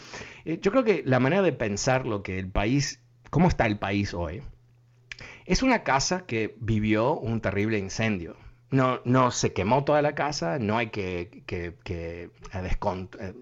eh, 0.45 0.59
yo 0.61 0.71
creo 0.71 0.83
que 0.83 1.03
la 1.05 1.19
manera 1.19 1.41
de 1.41 1.53
pensar 1.53 2.05
lo 2.05 2.23
que 2.23 2.39
el 2.39 2.49
país, 2.49 3.01
cómo 3.29 3.47
está 3.47 3.65
el 3.65 3.79
país 3.79 4.13
hoy, 4.13 4.41
es 5.45 5.63
una 5.63 5.83
casa 5.83 6.25
que 6.25 6.55
vivió 6.59 7.17
un 7.17 7.41
terrible 7.41 7.77
incendio. 7.77 8.35
No, 8.71 8.99
no 9.05 9.31
se 9.31 9.53
quemó 9.53 9.83
toda 9.83 10.01
la 10.01 10.15
casa, 10.15 10.57
no 10.59 10.77
hay 10.77 10.89
que, 10.89 11.43
que, 11.45 11.75
que 11.83 12.23
eh, 12.23 12.29
eh, 12.51 13.33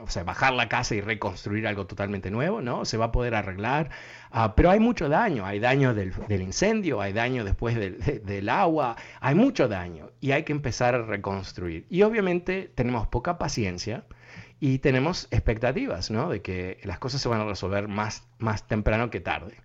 o 0.00 0.08
sea, 0.08 0.24
bajar 0.24 0.54
la 0.54 0.68
casa 0.68 0.94
y 0.94 1.00
reconstruir 1.00 1.66
algo 1.66 1.86
totalmente 1.86 2.30
nuevo, 2.30 2.62
¿no? 2.62 2.84
Se 2.84 2.96
va 2.96 3.06
a 3.06 3.12
poder 3.12 3.34
arreglar, 3.34 3.90
ah, 4.30 4.54
pero 4.54 4.70
hay 4.70 4.80
mucho 4.80 5.08
daño, 5.08 5.44
hay 5.44 5.58
daño 5.58 5.94
del, 5.94 6.12
incendio, 6.40 7.00
hay 7.00 7.12
daño 7.12 7.44
después 7.44 7.76
del, 7.76 8.48
agua, 8.48 8.96
hay 9.20 9.34
mucho 9.34 9.68
daño 9.68 10.10
y 10.20 10.32
hay 10.32 10.44
que 10.44 10.52
empezar 10.52 10.94
a 10.94 11.02
reconstruir. 11.02 11.86
Y 11.90 12.02
obviamente 12.02 12.70
tenemos 12.74 13.06
poca 13.08 13.38
paciencia 13.38 14.04
y 14.60 14.78
tenemos 14.78 15.28
expectativas, 15.30 16.10
¿no? 16.10 16.30
De 16.30 16.40
que 16.40 16.80
las 16.84 16.98
cosas 16.98 17.20
se 17.20 17.28
van 17.28 17.40
a 17.40 17.44
resolver 17.44 17.88
más, 17.88 18.26
más 18.38 18.66
temprano 18.66 19.10
que 19.10 19.20
tarde. 19.20 19.56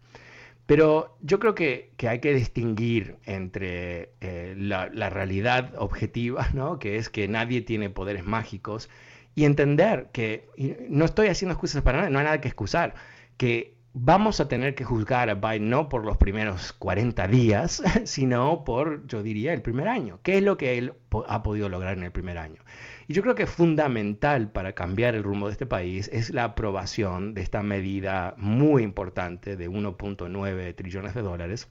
Pero 0.65 1.17
yo 1.21 1.39
creo 1.39 1.55
que, 1.55 1.91
hay 2.07 2.19
que 2.19 2.33
distinguir 2.33 3.17
entre 3.25 4.13
eh, 4.21 4.55
la, 4.57 4.89
la, 4.93 5.09
realidad 5.09 5.73
objetiva, 5.77 6.47
¿no? 6.53 6.79
que 6.79 6.95
es 6.95 7.09
que 7.09 7.27
nadie 7.27 7.61
tiene 7.61 7.89
poderes 7.89 8.25
mágicos, 8.25 8.89
y 9.35 9.45
entender 9.45 10.09
que 10.11 10.49
no 10.89 11.05
estoy 11.05 11.27
haciendo 11.27 11.53
excusas 11.53 11.81
para 11.81 11.99
nada, 11.99 12.09
no 12.09 12.19
hay 12.19 12.25
nada 12.25 12.41
que 12.41 12.47
excusar, 12.47 12.95
que 13.37 13.81
vamos 13.93 14.39
a 14.39 14.47
tener 14.47 14.75
que 14.75 14.83
juzgar 14.83 15.29
a 15.29 15.35
Biden 15.35 15.69
no 15.69 15.89
por 15.89 16.05
los 16.05 16.17
primeros 16.17 16.73
40 16.73 17.27
días, 17.27 17.81
sino 18.05 18.63
por, 18.63 19.05
yo 19.07 19.23
diría, 19.23 19.53
el 19.53 19.61
primer 19.61 19.87
año. 19.87 20.19
¿Qué 20.23 20.37
es 20.37 20.43
lo 20.43 20.57
que 20.57 20.77
él 20.77 20.93
ha 21.27 21.43
podido 21.43 21.69
lograr 21.69 21.97
en 21.97 22.03
el 22.03 22.11
primer 22.11 22.37
año? 22.37 22.61
Y 23.07 23.13
yo 23.13 23.21
creo 23.21 23.35
que 23.35 23.47
fundamental 23.47 24.51
para 24.51 24.73
cambiar 24.73 25.15
el 25.15 25.23
rumbo 25.23 25.47
de 25.47 25.53
este 25.53 25.65
país 25.65 26.09
es 26.13 26.29
la 26.29 26.45
aprobación 26.45 27.33
de 27.33 27.41
esta 27.41 27.63
medida 27.63 28.35
muy 28.37 28.83
importante 28.83 29.57
de 29.57 29.69
1.9 29.69 30.75
trillones 30.75 31.13
de 31.13 31.21
dólares 31.21 31.67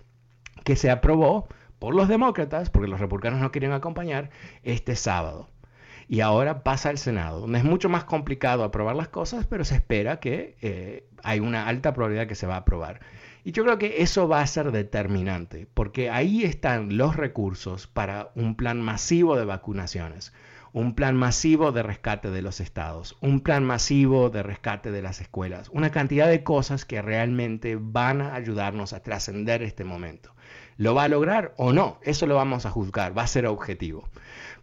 que 0.64 0.76
se 0.76 0.90
aprobó 0.90 1.48
por 1.78 1.94
los 1.94 2.08
demócratas, 2.08 2.68
porque 2.68 2.88
los 2.88 3.00
republicanos 3.00 3.40
no 3.40 3.50
querían 3.52 3.72
acompañar, 3.72 4.28
este 4.62 4.96
sábado 4.96 5.48
y 6.10 6.22
ahora 6.22 6.64
pasa 6.64 6.88
al 6.88 6.98
Senado, 6.98 7.38
donde 7.38 7.58
es 7.58 7.64
mucho 7.64 7.88
más 7.88 8.02
complicado 8.02 8.64
aprobar 8.64 8.96
las 8.96 9.06
cosas, 9.06 9.46
pero 9.46 9.64
se 9.64 9.76
espera 9.76 10.18
que 10.18 10.56
eh, 10.60 11.06
hay 11.22 11.38
una 11.38 11.68
alta 11.68 11.94
probabilidad 11.94 12.26
que 12.26 12.34
se 12.34 12.48
va 12.48 12.56
a 12.56 12.58
aprobar. 12.58 12.98
Y 13.44 13.52
yo 13.52 13.62
creo 13.62 13.78
que 13.78 14.02
eso 14.02 14.26
va 14.26 14.40
a 14.40 14.46
ser 14.48 14.72
determinante, 14.72 15.68
porque 15.72 16.10
ahí 16.10 16.42
están 16.42 16.96
los 16.96 17.14
recursos 17.14 17.86
para 17.86 18.32
un 18.34 18.56
plan 18.56 18.80
masivo 18.80 19.36
de 19.36 19.44
vacunaciones, 19.44 20.32
un 20.72 20.96
plan 20.96 21.14
masivo 21.16 21.70
de 21.70 21.84
rescate 21.84 22.32
de 22.32 22.42
los 22.42 22.58
estados, 22.58 23.16
un 23.20 23.40
plan 23.40 23.62
masivo 23.64 24.30
de 24.30 24.42
rescate 24.42 24.90
de 24.90 25.02
las 25.02 25.20
escuelas, 25.20 25.68
una 25.68 25.92
cantidad 25.92 26.26
de 26.26 26.42
cosas 26.42 26.84
que 26.84 27.02
realmente 27.02 27.78
van 27.80 28.20
a 28.20 28.34
ayudarnos 28.34 28.94
a 28.94 29.02
trascender 29.04 29.62
este 29.62 29.84
momento. 29.84 30.34
¿Lo 30.80 30.94
va 30.94 31.04
a 31.04 31.08
lograr 31.08 31.52
o 31.58 31.74
no? 31.74 31.98
Eso 32.00 32.26
lo 32.26 32.36
vamos 32.36 32.64
a 32.64 32.70
juzgar, 32.70 33.16
va 33.16 33.24
a 33.24 33.26
ser 33.26 33.44
objetivo. 33.44 34.08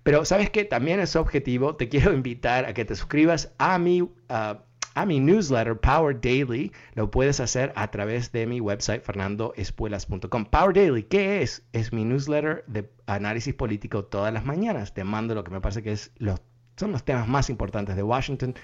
Pero 0.02 0.26
sabes 0.26 0.50
que 0.50 0.66
también 0.66 1.00
es 1.00 1.16
objetivo, 1.16 1.76
te 1.76 1.90
quiero 1.90 2.12
invitar 2.12 2.66
a 2.66 2.74
que 2.74 2.86
te 2.86 2.96
suscribas 2.96 3.54
a 3.60 3.78
mi, 3.78 4.10
a 4.28 5.06
mi 5.06 5.20
newsletter 5.20 5.80
Power 5.80 6.20
Daily. 6.20 6.72
Lo 6.96 7.12
puedes 7.12 7.40
hacer 7.40 7.72
a 7.76 7.92
través 7.92 8.32
de 8.32 8.48
mi 8.48 8.60
website 8.60 9.04
fernandoespuelas.com. 9.04 10.46
Power 10.46 10.74
Daily, 10.74 11.04
¿qué 11.04 11.44
es? 11.44 11.62
Es 11.72 11.94
mi 11.94 12.04
newsletter 12.04 12.64
de 12.66 12.90
análisis 13.06 13.54
político 13.54 14.04
todas 14.04 14.34
las 14.34 14.44
mañanas. 14.44 14.96
Te 14.96 15.04
mando 15.04 15.36
lo 15.36 15.44
que 15.44 15.52
me 15.52 15.62
parece 15.62 15.84
que 15.84 15.92
es 15.92 16.10
los, 16.18 16.42
son 16.78 16.94
los 16.94 17.04
temas 17.04 17.28
más 17.28 17.52
importantes 17.52 17.96
de 17.96 18.02
Washington 18.02 18.56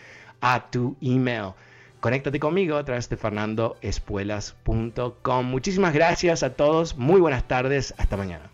a 0.42 0.72
tu 0.72 0.98
email. 1.02 1.54
Conéctate 2.04 2.38
conmigo 2.38 2.76
a 2.76 2.84
través 2.84 3.08
de 3.08 3.16
fernandoespuelas.com. 3.16 5.46
Muchísimas 5.46 5.94
gracias 5.94 6.44
a 6.44 6.50
todos. 6.50 6.98
Muy 6.98 7.22
buenas 7.22 7.48
tardes. 7.48 7.94
Hasta 7.98 8.18
mañana. 8.18 8.52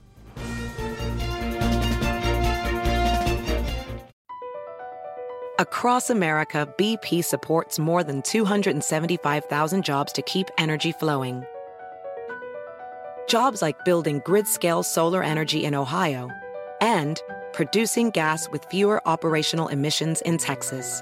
Across 5.58 6.12
America, 6.12 6.68
BP 6.78 7.24
supports 7.24 7.80
more 7.80 8.04
than 8.04 8.22
275,000 8.22 9.84
jobs 9.84 10.14
to 10.14 10.22
keep 10.22 10.46
energy 10.60 10.92
flowing. 10.92 11.44
Jobs 13.28 13.64
like 13.64 13.84
building 13.84 14.22
grid 14.24 14.46
scale 14.46 14.84
solar 14.84 15.24
energy 15.24 15.66
in 15.66 15.74
Ohio 15.74 16.30
and 16.82 17.20
producing 17.52 18.12
gas 18.12 18.48
with 18.52 18.64
fewer 18.70 19.02
operational 19.08 19.70
emissions 19.70 20.22
in 20.22 20.38
Texas. 20.38 21.02